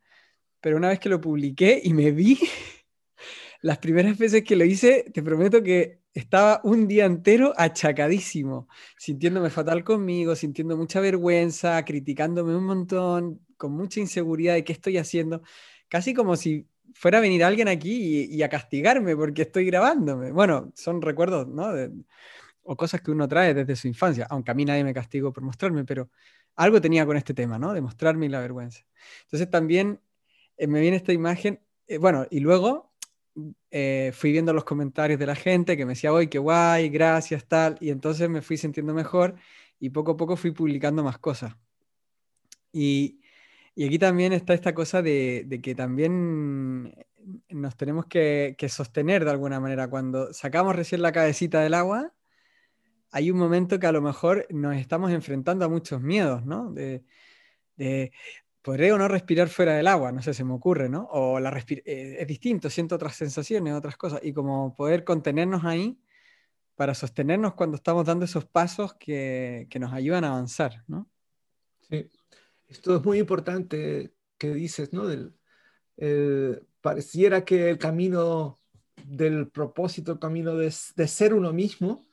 pero 0.63 0.79
una 0.79 0.89
vez 0.89 1.01
que 1.01 1.11
lo 1.11 1.21
publiqué 1.21 1.83
y 1.85 1.93
me 1.93 2.13
vi, 2.13 2.39
las 3.61 3.77
primeras 3.77 4.17
veces 4.17 4.43
que 4.43 4.57
lo 4.57 4.65
hice, 4.65 5.05
te 5.13 5.23
prometo 5.23 5.63
que 5.63 6.01
estaba 6.15 6.63
un 6.65 6.89
día 6.89 7.05
entero 7.05 7.53
achacadísimo, 7.59 8.67
sintiéndome 8.97 9.51
fatal 9.51 9.85
conmigo, 9.85 10.37
sintiendo 10.37 10.79
mucha 10.79 11.01
vergüenza, 11.01 11.85
criticándome 11.85 12.57
un 12.57 12.65
montón, 12.65 13.47
con 13.59 13.73
mucha 13.73 14.01
inseguridad 14.01 14.55
de 14.55 14.65
qué 14.65 14.73
estoy 14.73 14.97
haciendo, 14.97 15.43
casi 15.91 16.15
como 16.15 16.37
si 16.37 16.67
fuera 16.93 17.19
a 17.19 17.21
venir 17.21 17.45
alguien 17.45 17.69
aquí 17.69 18.29
y, 18.31 18.43
a 18.43 18.49
castigarme 18.49 19.17
porque 19.17 19.43
estoy 19.43 19.67
grabándome. 19.67 20.33
Bueno, 20.33 20.73
son 20.75 21.01
recuerdos, 21.03 21.49
¿no? 21.49 21.73
o 22.65 22.77
cosas 22.77 23.01
que 23.01 23.11
uno 23.11 23.29
trae 23.29 23.55
desde 23.55 23.77
su 23.77 23.89
infancia, 23.89 24.27
aunque 24.31 24.51
a 24.51 24.55
mí 24.55 24.65
nadie 24.65 24.85
me 24.85 24.95
castigó 24.95 25.33
por 25.33 25.43
mostrarme, 25.43 25.85
pero 25.85 26.11
algo 26.57 26.81
tenía 26.81 27.05
con 27.07 27.17
este 27.17 27.35
tema, 27.35 27.59
¿no? 27.59 27.73
De 27.73 27.81
mostrarme 27.81 28.29
la 28.29 28.41
vergüenza. 28.41 28.85
Entonces 29.25 29.51
también 29.51 30.01
eh, 30.57 30.67
me 30.67 30.81
viene 30.81 30.97
esta 30.97 31.13
imagen, 31.13 31.61
eh, 31.87 31.99
bueno, 31.99 32.27
y 32.31 32.41
luego 32.41 32.93
eh, 33.71 34.13
fui 34.15 34.33
viendo 34.33 34.53
los 34.53 34.65
comentarios 34.65 35.19
de 35.19 35.27
la 35.27 35.35
gente 35.35 35.77
que 35.77 35.85
me 35.85 35.93
decía, 35.93 36.13
hoy 36.13 36.29
qué 36.29 36.39
guay, 36.39 36.89
gracias, 36.89 37.47
tal, 37.47 37.77
y 37.81 37.91
entonces 37.91 38.29
me 38.29 38.41
fui 38.43 38.57
sintiendo 38.57 38.95
mejor 38.95 39.35
y 39.79 39.91
poco 39.91 40.13
a 40.13 40.17
poco 40.17 40.37
fui 40.37 40.53
publicando 40.53 41.03
más 41.03 41.19
cosas. 41.19 41.55
Y, 42.73 43.21
y 43.75 43.87
aquí 43.87 43.99
también 43.99 44.33
está 44.33 44.55
esta 44.55 44.75
cosa 44.75 45.03
de, 45.03 45.61
que 45.63 45.75
también 45.75 46.95
nos 47.49 47.77
tenemos 47.77 48.07
que, 48.07 48.55
que, 48.57 48.69
sostener 48.69 49.25
de 49.25 49.31
alguna 49.31 49.59
manera. 49.61 49.89
Cuando 49.89 50.33
sacamos 50.33 50.77
recién 50.77 51.03
la 51.03 51.13
cabecita 51.13 51.61
del 51.61 51.75
agua, 51.75 52.13
hay 53.11 53.31
un 53.31 53.39
momento 53.39 53.79
que 53.79 53.87
a 53.87 53.93
lo 53.93 54.03
mejor 54.03 54.47
nos 54.51 54.77
estamos 54.77 55.11
enfrentando 55.13 55.65
a 55.65 55.69
muchos 55.69 56.01
miedos, 56.01 56.45
¿no? 56.45 56.73
De, 56.73 57.05
de 57.77 58.13
podré 58.63 58.93
o 58.93 58.99
no 58.99 59.09
respirar 59.09 59.49
fuera 59.49 59.75
del 59.77 59.87
agua, 59.87 60.11
no 60.11 60.23
sé, 60.23 60.33
se 60.35 60.43
me 60.43 60.55
ocurre, 60.55 60.89
¿no? 60.89 61.07
O 61.11 61.39
la 61.39 61.51
eh, 61.69 62.17
es 62.19 62.27
distinto, 62.27 62.71
siento 62.71 62.95
otras 62.95 63.15
sensaciones, 63.15 63.75
otras 63.75 63.97
cosas, 63.97 64.21
y 64.23 64.33
como 64.33 64.75
poder 64.75 65.05
contenernos 65.05 65.65
ahí 65.65 65.99
para 66.75 66.95
sostenernos 66.95 67.55
cuando 67.55 67.77
estamos 67.77 68.07
dando 68.07 68.25
esos 68.25 68.47
pasos 68.47 68.95
que, 68.95 69.67
que 69.69 69.79
nos 69.79 69.93
ayudan 69.93 70.25
a 70.25 70.29
avanzar, 70.29 70.83
¿no? 70.87 71.09
Sí, 71.89 72.11
esto 72.69 72.97
es 72.97 73.05
muy 73.05 73.19
importante 73.19 74.15
que 74.39 74.55
dices, 74.55 74.93
¿no? 74.93 75.07
Del, 75.07 75.35
pareciera 76.81 77.45
que 77.45 77.71
el 77.71 77.79
camino 77.79 78.59
del 79.07 79.49
propósito, 79.49 80.13
el 80.13 80.19
camino 80.19 80.57
de, 80.57 80.73
de, 80.97 81.09
ser 81.09 81.35
uno 81.35 81.53
mismo, 81.53 82.05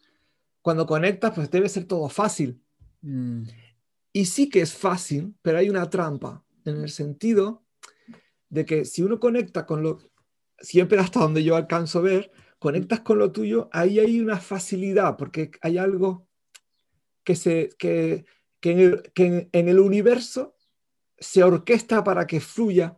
cuando 0.61 0.85
conectas, 0.85 1.33
pues 1.33 1.49
debe 1.49 1.67
ser 1.67 1.85
todo 1.85 2.07
fácil. 2.09 2.61
Mm. 3.01 3.43
Y 4.13 4.25
sí 4.25 4.49
que 4.49 4.61
es 4.61 4.73
fácil, 4.73 5.35
pero 5.41 5.57
hay 5.57 5.69
una 5.69 5.89
trampa, 5.89 6.43
en 6.65 6.77
el 6.77 6.89
sentido 6.89 7.63
de 8.49 8.65
que 8.65 8.85
si 8.85 9.01
uno 9.01 9.19
conecta 9.19 9.65
con 9.65 9.81
lo, 9.81 9.99
siempre 10.59 10.99
hasta 10.99 11.21
donde 11.21 11.43
yo 11.43 11.55
alcanzo 11.55 11.99
a 11.99 12.03
ver, 12.03 12.31
conectas 12.59 12.99
con 12.99 13.17
lo 13.17 13.31
tuyo, 13.31 13.69
ahí 13.71 13.99
hay 13.99 14.19
una 14.19 14.37
facilidad, 14.37 15.17
porque 15.17 15.51
hay 15.61 15.77
algo 15.77 16.27
que, 17.23 17.35
se, 17.35 17.69
que, 17.77 18.25
que, 18.61 18.71
en, 18.71 18.79
el, 18.79 19.01
que 19.13 19.49
en, 19.51 19.67
el 19.67 19.79
universo 19.79 20.55
se 21.17 21.43
orquesta 21.43 22.03
para 22.03 22.25
que 22.25 22.39
fluya, 22.39 22.97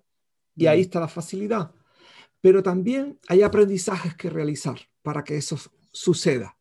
y 0.55 0.67
ahí 0.67 0.79
mm. 0.79 0.81
está 0.81 0.99
la 0.99 1.07
facilidad. 1.07 1.73
Pero 2.41 2.61
también 2.61 3.19
hay 3.27 3.41
aprendizajes 3.41 4.15
que 4.15 4.29
realizar 4.29 4.77
para 5.01 5.23
que 5.23 5.37
eso 5.37 5.57
suceda. 5.91 6.57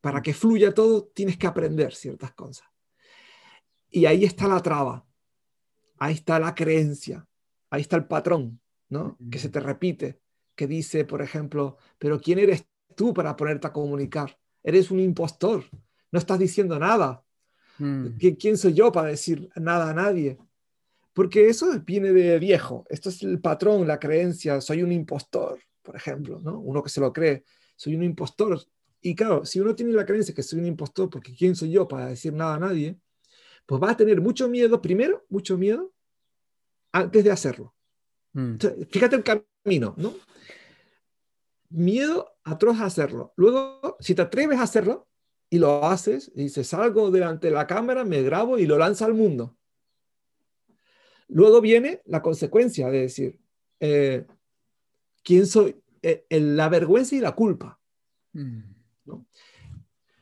Para 0.00 0.20
que 0.20 0.34
fluya 0.34 0.74
todo, 0.74 1.04
tienes 1.04 1.38
que 1.38 1.46
aprender 1.46 1.94
ciertas 1.94 2.34
cosas. 2.34 2.68
Y 3.88 4.06
ahí 4.06 4.24
está 4.24 4.48
la 4.48 4.60
traba, 4.60 5.06
ahí 5.98 6.14
está 6.14 6.38
la 6.40 6.54
creencia, 6.54 7.26
ahí 7.70 7.82
está 7.82 7.96
el 7.96 8.06
patrón, 8.06 8.60
¿no? 8.88 9.16
Que 9.30 9.38
se 9.38 9.48
te 9.48 9.60
repite, 9.60 10.20
que 10.56 10.66
dice, 10.66 11.04
por 11.04 11.22
ejemplo, 11.22 11.78
pero 11.98 12.20
¿quién 12.20 12.40
eres 12.40 12.66
tú 12.96 13.14
para 13.14 13.36
ponerte 13.36 13.68
a 13.68 13.72
comunicar? 13.72 14.36
Eres 14.62 14.90
un 14.90 14.98
impostor, 14.98 15.64
no 16.10 16.18
estás 16.18 16.38
diciendo 16.38 16.78
nada. 16.78 17.23
Mm. 17.78 18.08
¿Quién 18.38 18.56
soy 18.56 18.74
yo 18.74 18.92
para 18.92 19.08
decir 19.08 19.48
nada 19.56 19.90
a 19.90 19.94
nadie? 19.94 20.38
Porque 21.12 21.48
eso 21.48 21.66
viene 21.80 22.12
de 22.12 22.38
viejo. 22.38 22.84
Esto 22.88 23.08
es 23.08 23.22
el 23.22 23.40
patrón, 23.40 23.86
la 23.86 23.98
creencia. 23.98 24.60
Soy 24.60 24.82
un 24.82 24.92
impostor, 24.92 25.60
por 25.82 25.96
ejemplo, 25.96 26.40
¿no? 26.40 26.58
Uno 26.58 26.82
que 26.82 26.90
se 26.90 27.00
lo 27.00 27.12
cree. 27.12 27.44
Soy 27.76 27.94
un 27.94 28.02
impostor. 28.02 28.60
Y 29.00 29.14
claro, 29.14 29.44
si 29.44 29.60
uno 29.60 29.74
tiene 29.74 29.92
la 29.92 30.06
creencia 30.06 30.34
que 30.34 30.42
soy 30.42 30.58
un 30.58 30.66
impostor, 30.66 31.10
porque 31.10 31.34
¿quién 31.34 31.54
soy 31.54 31.70
yo 31.70 31.86
para 31.86 32.06
decir 32.06 32.32
nada 32.32 32.54
a 32.54 32.58
nadie? 32.58 32.98
pues 33.66 33.80
vas 33.80 33.92
a 33.92 33.96
tener 33.96 34.20
mucho 34.20 34.48
miedo, 34.48 34.80
primero, 34.80 35.24
mucho 35.28 35.56
miedo, 35.56 35.92
antes 36.92 37.24
de 37.24 37.30
hacerlo. 37.30 37.74
Mm. 38.32 38.56
fíjate 38.90 39.16
el 39.16 39.22
camino, 39.22 39.94
¿no? 39.96 40.14
Miedo 41.70 42.36
atroz 42.44 42.80
a 42.80 42.86
hacerlo. 42.86 43.32
Luego, 43.36 43.96
si 44.00 44.14
te 44.14 44.22
atreves 44.22 44.58
a 44.58 44.62
hacerlo 44.62 45.08
y 45.54 45.58
lo 45.58 45.84
haces, 45.84 46.32
y 46.34 46.42
dices, 46.42 46.66
salgo 46.66 47.12
delante 47.12 47.46
de 47.46 47.52
la 47.52 47.68
cámara, 47.68 48.02
me 48.04 48.22
grabo 48.22 48.58
y 48.58 48.66
lo 48.66 48.76
lanzo 48.76 49.04
al 49.04 49.14
mundo. 49.14 49.56
Luego 51.28 51.60
viene 51.60 52.02
la 52.06 52.22
consecuencia 52.22 52.90
de 52.90 53.02
decir, 53.02 53.38
eh, 53.78 54.26
¿quién 55.22 55.46
soy? 55.46 55.76
Eh, 56.02 56.26
la 56.28 56.68
vergüenza 56.68 57.14
y 57.14 57.20
la 57.20 57.36
culpa. 57.36 57.78
Mm. 58.32 58.62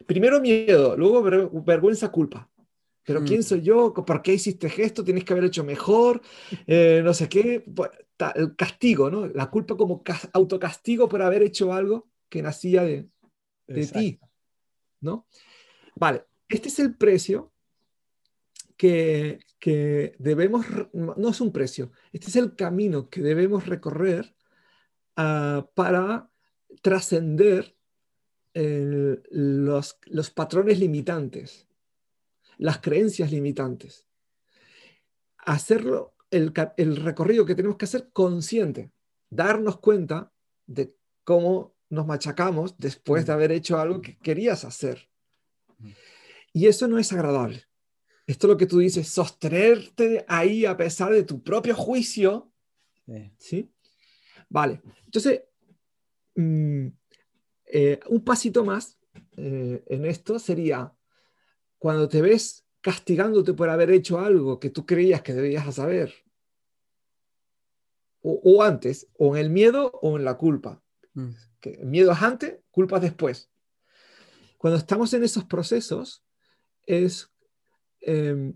Primero 0.04 0.38
miedo, 0.38 0.98
luego 0.98 1.22
vergüenza, 1.64 2.12
culpa 2.12 2.50
pero 3.04 3.22
mm. 3.22 3.24
¿quién 3.24 3.42
soy 3.42 3.62
yo? 3.62 3.94
¿Por 3.94 4.22
qué 4.22 4.34
hiciste 4.34 4.70
esto? 4.82 5.02
Tienes 5.02 5.24
que 5.24 5.32
haber 5.32 5.46
hecho 5.46 5.64
mejor, 5.64 6.20
eh, 6.66 7.00
no 7.02 7.14
sé 7.14 7.28
qué. 7.28 7.64
El 8.36 8.54
castigo, 8.54 9.10
¿no? 9.10 9.26
La 9.28 9.50
culpa 9.50 9.76
como 9.76 10.04
autocastigo 10.34 11.08
por 11.08 11.22
haber 11.22 11.42
hecho 11.42 11.72
algo 11.72 12.08
que 12.28 12.42
nacía 12.42 12.84
de, 12.84 13.08
de 13.66 13.86
ti, 13.86 14.20
¿no? 15.02 15.26
Vale, 15.94 16.24
este 16.48 16.68
es 16.68 16.78
el 16.78 16.96
precio 16.96 17.52
que, 18.76 19.40
que, 19.58 20.14
debemos, 20.18 20.64
no 20.92 21.28
es 21.28 21.40
un 21.40 21.52
precio, 21.52 21.92
este 22.12 22.28
es 22.28 22.36
el 22.36 22.56
camino 22.56 23.10
que 23.10 23.20
debemos 23.20 23.66
recorrer 23.66 24.34
uh, 25.16 25.62
para 25.74 26.30
trascender 26.80 27.76
los, 28.54 29.98
los 30.04 30.30
patrones 30.30 30.78
limitantes, 30.78 31.66
las 32.58 32.78
creencias 32.78 33.32
limitantes. 33.32 34.06
Hacerlo, 35.38 36.14
el, 36.30 36.52
el 36.76 36.96
recorrido 36.96 37.46
que 37.46 37.54
tenemos 37.54 37.78
que 37.78 37.86
hacer 37.86 38.10
consciente, 38.12 38.92
darnos 39.30 39.78
cuenta 39.78 40.32
de 40.66 40.94
cómo 41.24 41.71
nos 41.92 42.06
machacamos 42.06 42.74
después 42.78 43.26
de 43.26 43.32
haber 43.32 43.52
hecho 43.52 43.78
algo 43.78 44.00
que 44.00 44.16
querías 44.16 44.64
hacer. 44.64 45.10
Y 46.54 46.66
eso 46.66 46.88
no 46.88 46.98
es 46.98 47.12
agradable. 47.12 47.64
Esto 48.26 48.46
es 48.46 48.50
lo 48.50 48.56
que 48.56 48.66
tú 48.66 48.78
dices, 48.78 49.08
sostenerte 49.08 50.24
ahí 50.26 50.64
a 50.64 50.74
pesar 50.74 51.12
de 51.12 51.22
tu 51.22 51.42
propio 51.42 51.74
juicio. 51.74 52.50
Sí. 53.36 53.70
Vale. 54.48 54.80
Entonces, 55.04 55.42
mm, 56.34 56.86
eh, 57.66 58.00
un 58.08 58.24
pasito 58.24 58.64
más 58.64 58.98
eh, 59.36 59.84
en 59.86 60.06
esto 60.06 60.38
sería 60.38 60.94
cuando 61.76 62.08
te 62.08 62.22
ves 62.22 62.64
castigándote 62.80 63.52
por 63.52 63.68
haber 63.68 63.90
hecho 63.90 64.18
algo 64.18 64.58
que 64.58 64.70
tú 64.70 64.86
creías 64.86 65.20
que 65.20 65.34
debías 65.34 65.74
saber. 65.74 66.14
O, 68.22 68.40
o 68.42 68.62
antes, 68.62 69.08
o 69.18 69.36
en 69.36 69.44
el 69.44 69.50
miedo 69.50 69.90
o 70.00 70.16
en 70.16 70.24
la 70.24 70.38
culpa. 70.38 70.82
Mm 71.12 71.32
que 71.62 71.78
miedo 71.84 72.12
es 72.12 72.20
antes, 72.20 72.58
culpa 72.70 72.98
después. 72.98 73.48
Cuando 74.58 74.78
estamos 74.78 75.14
en 75.14 75.22
esos 75.22 75.44
procesos, 75.44 76.24
es, 76.84 77.30
em, 78.00 78.52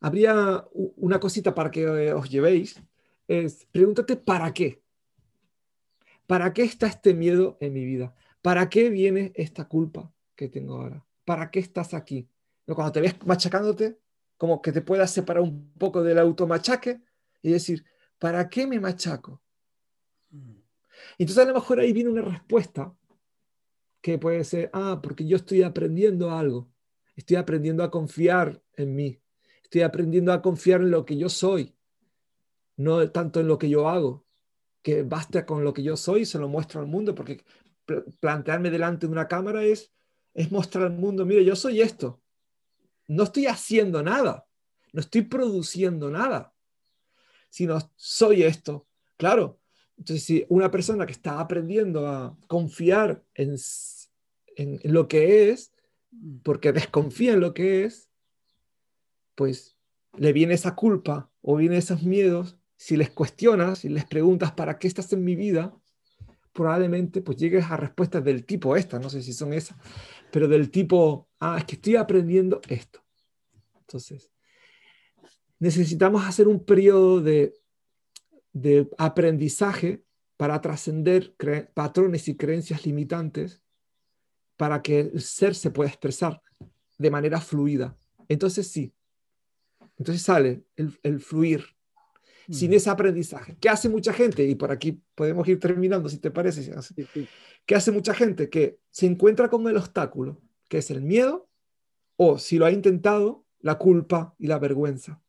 habría 0.00 0.66
una 0.72 1.20
cosita 1.20 1.54
para 1.54 1.70
que 1.70 1.82
eh, 1.82 2.12
os 2.12 2.28
llevéis, 2.28 2.82
es 3.28 3.66
pregúntate 3.70 4.16
para 4.16 4.52
qué. 4.52 4.82
¿Para 6.26 6.52
qué 6.52 6.64
está 6.64 6.88
este 6.88 7.14
miedo 7.14 7.56
en 7.60 7.72
mi 7.72 7.84
vida? 7.84 8.12
¿Para 8.42 8.68
qué 8.68 8.90
viene 8.90 9.32
esta 9.36 9.68
culpa 9.68 10.12
que 10.34 10.48
tengo 10.48 10.74
ahora? 10.74 11.06
¿Para 11.24 11.50
qué 11.50 11.60
estás 11.60 11.94
aquí? 11.94 12.28
Cuando 12.66 12.90
te 12.90 13.00
ves 13.00 13.14
machacándote, 13.24 14.00
como 14.36 14.60
que 14.60 14.72
te 14.72 14.82
puedas 14.82 15.12
separar 15.12 15.44
un 15.44 15.72
poco 15.78 16.02
del 16.02 16.18
automachaque 16.18 17.00
y 17.40 17.52
decir, 17.52 17.84
¿para 18.18 18.48
qué 18.48 18.66
me 18.66 18.80
machaco? 18.80 19.40
Entonces 21.18 21.44
a 21.44 21.48
lo 21.48 21.54
mejor 21.54 21.80
ahí 21.80 21.92
viene 21.92 22.10
una 22.10 22.22
respuesta 22.22 22.94
que 24.00 24.18
puede 24.18 24.44
ser, 24.44 24.70
ah, 24.72 25.00
porque 25.02 25.26
yo 25.26 25.36
estoy 25.36 25.62
aprendiendo 25.62 26.30
algo, 26.30 26.70
estoy 27.16 27.36
aprendiendo 27.36 27.82
a 27.82 27.90
confiar 27.90 28.62
en 28.74 28.94
mí, 28.94 29.20
estoy 29.62 29.82
aprendiendo 29.82 30.32
a 30.32 30.42
confiar 30.42 30.80
en 30.80 30.90
lo 30.90 31.04
que 31.04 31.16
yo 31.16 31.28
soy, 31.28 31.74
no 32.76 33.10
tanto 33.10 33.40
en 33.40 33.48
lo 33.48 33.58
que 33.58 33.68
yo 33.68 33.88
hago, 33.88 34.24
que 34.82 35.02
basta 35.02 35.44
con 35.44 35.64
lo 35.64 35.72
que 35.72 35.82
yo 35.82 35.96
soy 35.96 36.22
y 36.22 36.26
se 36.26 36.38
lo 36.38 36.48
muestro 36.48 36.80
al 36.80 36.86
mundo, 36.86 37.14
porque 37.14 37.44
plantearme 38.20 38.70
delante 38.70 39.06
de 39.06 39.12
una 39.12 39.26
cámara 39.26 39.64
es, 39.64 39.92
es 40.34 40.52
mostrar 40.52 40.84
al 40.84 40.92
mundo, 40.92 41.24
mire, 41.26 41.44
yo 41.44 41.56
soy 41.56 41.80
esto, 41.80 42.22
no 43.08 43.24
estoy 43.24 43.46
haciendo 43.46 44.02
nada, 44.02 44.46
no 44.92 45.00
estoy 45.00 45.22
produciendo 45.22 46.10
nada, 46.10 46.54
sino 47.50 47.78
soy 47.96 48.42
esto. 48.42 48.86
Claro, 49.16 49.60
entonces, 49.98 50.24
si 50.24 50.44
una 50.48 50.70
persona 50.70 51.06
que 51.06 51.12
está 51.12 51.40
aprendiendo 51.40 52.06
a 52.06 52.36
confiar 52.46 53.24
en, 53.34 53.56
lo 54.84 55.08
que 55.08 55.50
es, 55.50 55.72
porque 56.42 56.72
desconfía 56.72 57.32
en 57.32 57.40
lo 57.40 57.54
que 57.54 57.84
es, 57.84 58.10
pues 59.34 59.76
le 60.16 60.32
viene 60.32 60.54
esa 60.54 60.74
culpa 60.74 61.30
o 61.42 61.56
viene 61.56 61.78
esos 61.78 62.02
miedos. 62.02 62.58
Si 62.76 62.96
les 62.96 63.10
cuestionas, 63.10 63.80
si 63.80 63.88
les 63.88 64.04
preguntas 64.04 64.52
para 64.52 64.78
qué 64.78 64.86
estás 64.86 65.12
en 65.12 65.24
mi 65.24 65.34
vida, 65.34 65.74
probablemente 66.52 67.22
pues 67.22 67.38
llegues 67.38 67.64
a 67.64 67.76
respuestas 67.76 68.22
del 68.22 68.44
tipo 68.44 68.76
esta, 68.76 68.98
no 68.98 69.10
sé 69.10 69.22
si 69.22 69.32
son 69.32 69.52
esas, 69.52 69.76
pero 70.30 70.48
del 70.48 70.70
tipo, 70.70 71.28
ah, 71.40 71.56
es 71.58 71.64
que 71.64 71.76
estoy 71.76 71.96
aprendiendo 71.96 72.60
esto. 72.68 73.02
Entonces, 73.80 74.30
necesitamos 75.58 76.24
hacer 76.26 76.48
un 76.48 76.64
periodo 76.64 77.20
de 77.20 77.54
de 78.56 78.88
aprendizaje 78.96 80.02
para 80.38 80.62
trascender 80.62 81.36
patrones 81.74 82.26
y 82.28 82.36
creencias 82.36 82.86
limitantes 82.86 83.60
para 84.56 84.80
que 84.80 85.00
el 85.00 85.20
ser 85.20 85.54
se 85.54 85.70
pueda 85.70 85.90
expresar 85.90 86.40
de 86.96 87.10
manera 87.10 87.38
fluida. 87.38 87.98
Entonces 88.28 88.68
sí, 88.68 88.94
entonces 89.98 90.22
sale 90.22 90.64
el, 90.74 91.20
fluir 91.20 91.66
sin 92.50 92.70
mm. 92.70 92.74
ese 92.74 92.88
aprendizaje. 92.88 93.58
¿Qué 93.60 93.68
hace 93.68 93.90
mucha 93.90 94.14
gente? 94.14 94.42
Y 94.44 94.54
por 94.54 94.72
aquí 94.72 95.02
podemos 95.14 95.46
ir 95.48 95.60
terminando, 95.60 96.08
si 96.08 96.16
te 96.16 96.30
parece. 96.30 96.74
¿Qué 97.66 97.74
hace 97.74 97.92
mucha 97.92 98.14
gente? 98.14 98.48
Que 98.48 98.78
se 98.90 99.04
encuentra 99.04 99.50
con 99.50 99.68
el 99.68 99.76
obstáculo, 99.76 100.40
que 100.68 100.78
es 100.78 100.90
el 100.90 101.02
miedo, 101.02 101.50
o 102.16 102.38
si 102.38 102.56
lo 102.56 102.64
ha 102.64 102.70
intentado, 102.70 103.44
la 103.60 103.76
culpa 103.76 104.34
y 104.38 104.46
la 104.46 104.58
vergüenza 104.58 105.20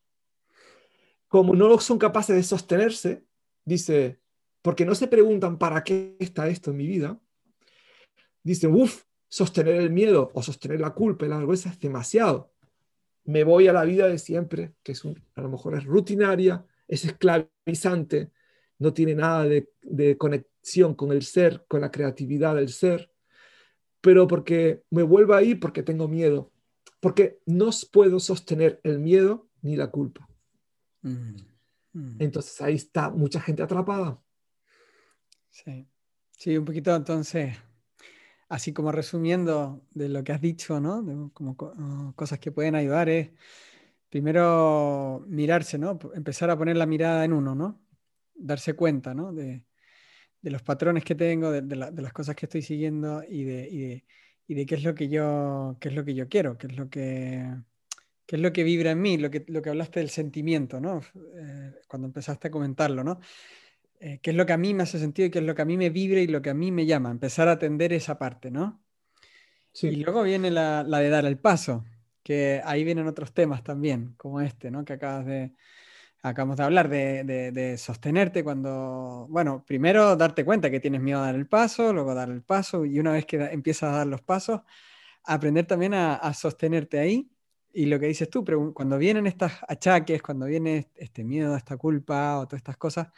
como 1.27 1.55
no 1.55 1.77
son 1.79 1.97
capaces 1.97 2.35
de 2.35 2.43
sostenerse, 2.43 3.25
dice, 3.65 4.19
porque 4.61 4.85
no 4.85 4.95
se 4.95 5.07
preguntan 5.07 5.57
para 5.57 5.83
qué 5.83 6.15
está 6.19 6.47
esto 6.47 6.71
en 6.71 6.77
mi 6.77 6.87
vida, 6.87 7.19
dicen, 8.43 8.73
uff, 8.73 9.03
sostener 9.27 9.75
el 9.75 9.91
miedo 9.91 10.31
o 10.33 10.41
sostener 10.41 10.79
la 10.79 10.93
culpa 10.93 11.25
y 11.25 11.29
la 11.29 11.37
vergüenza 11.37 11.69
es 11.69 11.79
demasiado. 11.79 12.53
Me 13.25 13.43
voy 13.43 13.67
a 13.67 13.73
la 13.73 13.83
vida 13.83 14.07
de 14.07 14.17
siempre, 14.19 14.73
que 14.83 14.93
es 14.93 15.03
a 15.05 15.41
lo 15.41 15.49
mejor 15.49 15.75
es 15.75 15.83
rutinaria, 15.83 16.65
es 16.87 17.03
esclavizante, 17.03 18.31
no 18.79 18.93
tiene 18.93 19.15
nada 19.15 19.43
de, 19.43 19.69
de 19.81 20.17
conexión 20.17 20.95
con 20.95 21.11
el 21.11 21.23
ser, 21.23 21.65
con 21.67 21.81
la 21.81 21.91
creatividad 21.91 22.55
del 22.55 22.69
ser, 22.69 23.11
pero 23.99 24.27
porque 24.27 24.83
me 24.89 25.03
vuelvo 25.03 25.33
ahí 25.33 25.55
porque 25.55 25.83
tengo 25.83 26.07
miedo, 26.07 26.51
porque 27.01 27.39
no 27.45 27.69
puedo 27.91 28.19
sostener 28.19 28.79
el 28.83 28.99
miedo 28.99 29.49
ni 29.61 29.75
la 29.75 29.91
culpa. 29.91 30.29
Mm, 31.07 31.35
mm. 31.93 32.15
Entonces 32.19 32.61
ahí 32.61 32.75
está 32.75 33.09
mucha 33.09 33.39
gente 33.41 33.63
atrapada. 33.63 34.21
Sí, 35.49 35.87
sí, 36.31 36.57
un 36.57 36.65
poquito 36.65 36.95
entonces, 36.95 37.57
así 38.49 38.73
como 38.73 38.91
resumiendo 38.91 39.81
de 39.91 40.09
lo 40.09 40.23
que 40.23 40.31
has 40.31 40.41
dicho, 40.41 40.79
¿no? 40.79 41.31
como 41.33 41.55
oh, 41.59 42.13
cosas 42.15 42.39
que 42.39 42.51
pueden 42.51 42.75
ayudar 42.75 43.09
es 43.09 43.31
primero 44.09 45.23
mirarse, 45.27 45.77
¿no? 45.77 45.99
Empezar 46.13 46.49
a 46.49 46.57
poner 46.57 46.77
la 46.77 46.85
mirada 46.85 47.25
en 47.25 47.33
uno, 47.33 47.55
¿no? 47.55 47.81
Darse 48.35 48.73
cuenta, 48.73 49.13
¿no? 49.13 49.33
De, 49.33 49.63
los 50.43 50.61
patrones 50.61 51.03
que 51.03 51.15
tengo, 51.15 51.51
de, 51.51 51.75
las 51.75 52.13
cosas 52.13 52.35
que 52.35 52.45
estoy 52.45 52.61
siguiendo 52.61 53.21
y 53.27 53.43
de, 53.43 54.03
y 54.47 54.53
de, 54.53 54.65
qué 54.65 54.75
es 54.75 54.83
lo 54.83 54.95
que 54.95 55.09
yo, 55.09 55.75
qué 55.81 55.89
es 55.89 55.95
lo 55.95 56.05
que 56.05 56.15
yo 56.15 56.29
quiero, 56.29 56.57
qué 56.57 56.67
es 56.67 56.77
lo 56.77 56.89
que 56.89 57.53
¿Qué 58.27 58.35
es 58.35 58.41
lo 58.41 58.51
que 58.51 58.65
vibra 58.65 58.91
en 58.91 59.01
mí? 59.01 59.17
Lo 59.17 59.31
que, 59.31 59.45
lo 59.47 59.61
que 59.61 59.69
hablaste 59.69 60.01
del 60.01 60.09
sentimiento, 60.09 60.81
¿no? 60.81 60.99
Eh, 61.15 61.71
cuando 61.87 62.07
empezaste 62.07 62.49
a 62.49 62.51
comentarlo, 62.51 63.01
¿no? 63.01 63.21
Eh, 64.01 64.19
¿Qué 64.21 64.31
es 64.31 64.35
lo 64.35 64.45
que 64.45 64.51
a 64.51 64.57
mí 64.57 64.73
me 64.73 64.83
hace 64.83 64.99
sentido 64.99 65.27
y 65.27 65.31
qué 65.31 65.39
es 65.39 65.45
lo 65.45 65.55
que 65.55 65.61
a 65.61 65.65
mí 65.65 65.77
me 65.77 65.89
vibra 65.89 66.19
y 66.19 66.27
lo 66.27 66.41
que 66.41 66.49
a 66.49 66.53
mí 66.53 66.69
me 66.69 66.85
llama? 66.85 67.09
Empezar 67.09 67.47
a 67.47 67.53
atender 67.53 67.93
esa 67.93 68.19
parte, 68.19 68.51
¿no? 68.51 68.83
Sí. 69.71 69.87
Y 69.87 69.95
luego 70.03 70.23
viene 70.23 70.51
la, 70.51 70.83
la, 70.83 70.99
de 70.99 71.09
dar 71.09 71.25
el 71.25 71.39
paso, 71.39 71.85
que 72.21 72.61
ahí 72.65 72.83
vienen 72.83 73.07
otros 73.07 73.33
temas 73.33 73.63
también, 73.63 74.13
como 74.17 74.41
este, 74.41 74.71
¿no? 74.71 74.83
Que 74.83 74.93
acabas 74.93 75.25
de, 75.25 75.53
acabamos 76.21 76.57
de 76.57 76.63
hablar, 76.63 76.89
de, 76.89 77.23
de, 77.23 77.77
sostenerte 77.77 78.43
cuando, 78.43 79.27
bueno, 79.29 79.63
primero 79.65 80.17
darte 80.17 80.43
cuenta 80.43 80.69
que 80.69 80.81
tienes 80.81 80.99
miedo 80.99 81.19
a 81.19 81.27
dar 81.27 81.35
el 81.35 81.47
paso, 81.47 81.93
luego 81.93 82.13
dar 82.13 82.29
el 82.29 82.41
paso 82.43 82.83
y 82.83 82.99
una 82.99 83.13
vez 83.13 83.25
que 83.25 83.37
empiezas 83.37 83.93
a 83.93 83.97
dar 83.99 84.07
los 84.07 84.21
pasos, 84.21 84.61
aprender 85.23 85.65
también 85.65 85.93
a, 85.93 86.15
a 86.15 86.33
sostenerte 86.33 86.99
ahí 86.99 87.31
y 87.77 87.85
lo 87.85 87.99
que 87.99 88.07
dices 88.07 88.27
tú, 88.27 88.43
cuando 88.73 88.97
vienen 88.97 89.27
estos 89.27 89.51
achaques, 89.67 90.23
cuando 90.23 90.47
viene 90.47 90.89
este 90.95 91.23
miedo, 91.23 91.55
esta 91.55 91.77
culpa 91.77 92.39
o 92.39 92.47
todas 92.47 92.61
estas 92.61 92.75
cosas, 92.75 93.09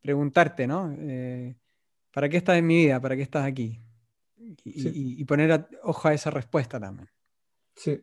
preguntarte, 0.00 0.68
¿no? 0.68 0.94
Eh, 0.96 1.56
¿Para 2.12 2.28
qué 2.28 2.36
estás 2.36 2.56
en 2.56 2.68
mi 2.68 2.84
vida? 2.84 3.00
¿Para 3.00 3.16
qué 3.16 3.22
estás 3.22 3.44
aquí? 3.44 3.80
Y, 4.62 5.24
poner 5.24 5.66
ojo 5.82 6.06
a 6.06 6.14
esa 6.14 6.30
respuesta 6.30 6.78
también. 6.78 7.08
Sí. 7.74 8.00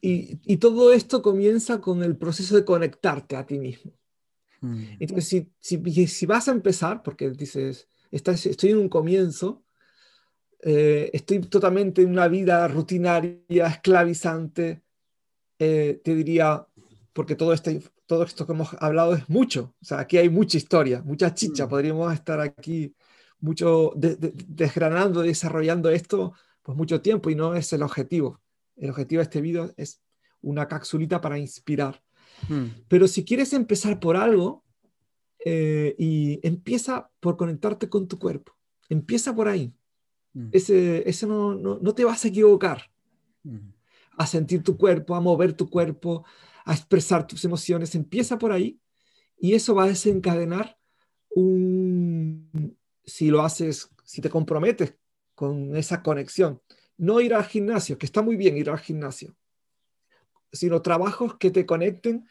Y, 0.00 0.56
todo 0.56 0.90
esto 0.94 1.20
comienza 1.20 1.78
con 1.78 2.02
el 2.02 2.16
proceso 2.16 2.56
de 2.56 2.64
conectarte 2.64 3.36
a 3.36 3.44
ti 3.44 3.58
mismo. 3.58 3.92
Hmm. 4.62 4.96
Entonces, 4.98 5.48
si, 5.60 6.06
si, 6.06 6.24
vas 6.24 6.48
a 6.48 6.52
empezar, 6.52 7.02
porque 7.02 7.28
dices, 7.32 7.90
estoy 8.10 8.70
en 8.70 8.78
un 8.78 8.88
comienzo, 8.88 9.62
eh, 10.62 11.10
estoy 11.12 11.40
totalmente 11.40 12.00
en 12.00 12.08
una 12.08 12.28
vida 12.28 12.66
rutinaria, 12.66 13.66
esclavizante, 13.66 14.85
eh, 15.58 16.00
te 16.02 16.14
diría, 16.14 16.66
porque 17.12 17.34
todo, 17.34 17.52
este, 17.52 17.82
todo 18.06 18.24
esto 18.24 18.46
que 18.46 18.52
hemos 18.52 18.74
hablado 18.80 19.14
es 19.14 19.28
mucho, 19.28 19.74
o 19.80 19.84
sea, 19.84 20.00
aquí 20.00 20.18
hay 20.18 20.28
mucha 20.28 20.56
historia, 20.56 21.02
mucha 21.02 21.34
chicha, 21.34 21.66
mm. 21.66 21.68
podríamos 21.68 22.12
estar 22.12 22.40
aquí 22.40 22.94
mucho 23.40 23.92
desgranando, 23.96 25.22
desarrollando 25.22 25.90
esto, 25.90 26.32
pues 26.62 26.76
mucho 26.76 27.00
tiempo 27.00 27.30
y 27.30 27.34
no 27.34 27.54
es 27.54 27.72
el 27.72 27.82
objetivo. 27.82 28.40
El 28.76 28.90
objetivo 28.90 29.20
de 29.20 29.24
este 29.24 29.40
video 29.40 29.72
es 29.76 30.00
una 30.40 30.66
capsulita 30.66 31.20
para 31.20 31.38
inspirar. 31.38 32.02
Mm. 32.48 32.66
Pero 32.88 33.06
si 33.08 33.24
quieres 33.24 33.52
empezar 33.52 34.00
por 34.00 34.16
algo, 34.16 34.64
eh, 35.48 35.94
y 35.96 36.40
empieza 36.44 37.08
por 37.20 37.36
conectarte 37.36 37.88
con 37.88 38.08
tu 38.08 38.18
cuerpo. 38.18 38.52
Empieza 38.88 39.32
por 39.32 39.46
ahí. 39.46 39.72
Mm. 40.32 40.48
Ese, 40.50 41.08
ese 41.08 41.24
no, 41.24 41.54
no, 41.54 41.94
te 41.94 42.04
vas 42.04 42.24
a 42.24 42.28
equivocar. 42.28 42.90
A 44.16 44.26
sentir 44.26 44.62
tu 44.62 44.76
cuerpo, 44.76 45.14
a 45.14 45.20
mover 45.20 45.52
tu 45.52 45.68
cuerpo, 45.68 46.24
a 46.64 46.72
expresar 46.72 47.26
tus 47.26 47.44
emociones. 47.44 47.94
Empieza 47.94 48.38
por 48.38 48.52
ahí 48.52 48.80
y 49.38 49.54
eso 49.54 49.74
va 49.74 49.84
a 49.84 49.88
desencadenar 49.88 50.78
un, 51.30 52.76
si 53.04 53.28
lo 53.28 53.42
haces, 53.42 53.90
si 54.04 54.20
te 54.20 54.30
comprometes 54.30 54.94
con 55.34 55.76
esa 55.76 56.02
conexión. 56.02 56.60
No 56.96 57.20
ir 57.20 57.34
al 57.34 57.44
gimnasio, 57.44 57.98
que 57.98 58.06
está 58.06 58.22
muy 58.22 58.36
bien 58.36 58.56
ir 58.56 58.70
al 58.70 58.78
gimnasio, 58.78 59.36
sino 60.52 60.82
trabajos 60.82 61.36
que 61.36 61.50
te 61.50 61.66
conecten 61.66 62.26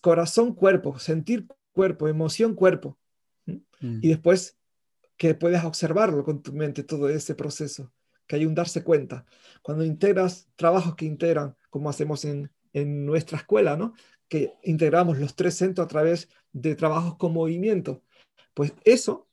corazón, 0.00 0.54
cuerpo, 0.54 0.98
sentir 0.98 1.46
cuerpo, 1.72 2.08
emoción, 2.08 2.54
cuerpo. 2.54 2.98
Mm. 3.46 4.00
Y 4.02 4.08
después 4.08 4.58
que 5.16 5.34
puedas 5.34 5.64
observarlo 5.64 6.24
con 6.24 6.42
tu 6.42 6.52
mente, 6.52 6.82
todo 6.82 7.08
ese 7.08 7.34
proceso, 7.34 7.92
que 8.32 8.36
hay 8.36 8.46
un 8.46 8.54
darse 8.54 8.82
cuenta. 8.82 9.26
Cuando 9.60 9.84
integras 9.84 10.48
trabajos 10.56 10.96
que 10.96 11.04
integran, 11.04 11.54
como 11.68 11.90
hacemos 11.90 12.24
en, 12.24 12.50
en 12.72 13.04
nuestra 13.04 13.36
escuela, 13.36 13.76
¿no? 13.76 13.92
que 14.26 14.54
integramos 14.62 15.18
los 15.18 15.36
tres 15.36 15.54
centros 15.54 15.84
a 15.84 15.88
través 15.88 16.30
de 16.54 16.74
trabajos 16.74 17.18
con 17.18 17.34
movimiento, 17.34 18.02
pues 18.54 18.72
eso 18.84 19.28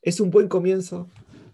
es 0.00 0.18
un 0.18 0.30
buen 0.30 0.48
comienzo 0.48 1.10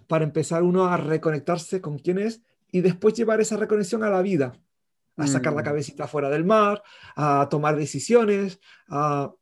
para 0.06 0.22
empezar 0.22 0.62
uno 0.62 0.84
a 0.84 0.96
reconectarse 0.96 1.80
con 1.80 1.98
quién 1.98 2.18
es 2.18 2.42
y 2.70 2.80
después 2.80 3.14
llevar 3.14 3.40
esa 3.40 3.56
reconexión 3.56 4.04
a 4.04 4.10
la 4.10 4.22
vida, 4.22 4.52
a 5.16 5.26
sacar 5.26 5.52
la 5.54 5.62
mm. 5.62 5.64
cabecita 5.64 6.06
fuera 6.06 6.30
del 6.30 6.44
mar, 6.44 6.80
a 7.16 7.48
tomar 7.50 7.74
decisiones, 7.74 8.60
a... 8.86 9.34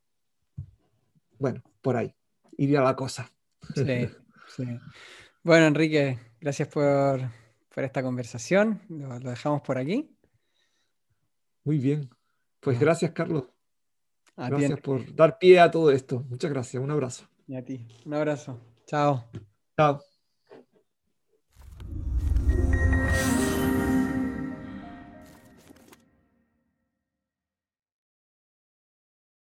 Bueno, 1.39 1.63
por 1.83 1.99
ahí 1.99 2.15
iría 2.57 2.81
la 2.81 2.97
cosa. 2.97 3.31
Sí, 3.75 4.09
sí. 4.57 4.65
Bueno, 5.43 5.67
Enrique, 5.67 6.19
gracias 6.45 6.69
por, 6.69 7.21
esta 7.75 8.03
conversación. 8.03 8.83
Lo, 8.91 9.19
dejamos 9.19 9.63
por 9.63 9.79
aquí. 9.79 10.15
Muy 11.65 11.79
bien. 11.79 12.11
Pues 12.61 12.79
gracias, 12.79 13.13
Carlos. 13.13 13.45
gracias 14.37 14.79
por 14.81 15.15
dar 15.15 15.39
pie 15.39 15.59
a 15.59 15.71
todo 15.71 15.91
esto. 15.91 16.23
Muchas 16.29 16.51
gracias. 16.51 16.83
Un 16.83 16.91
abrazo. 16.91 17.27
Y 17.47 17.57
a 17.57 17.65
ti. 17.65 17.87
Un 18.05 18.15
abrazo. 18.15 18.61
Chao. 18.87 19.25
Chao. 19.77 20.14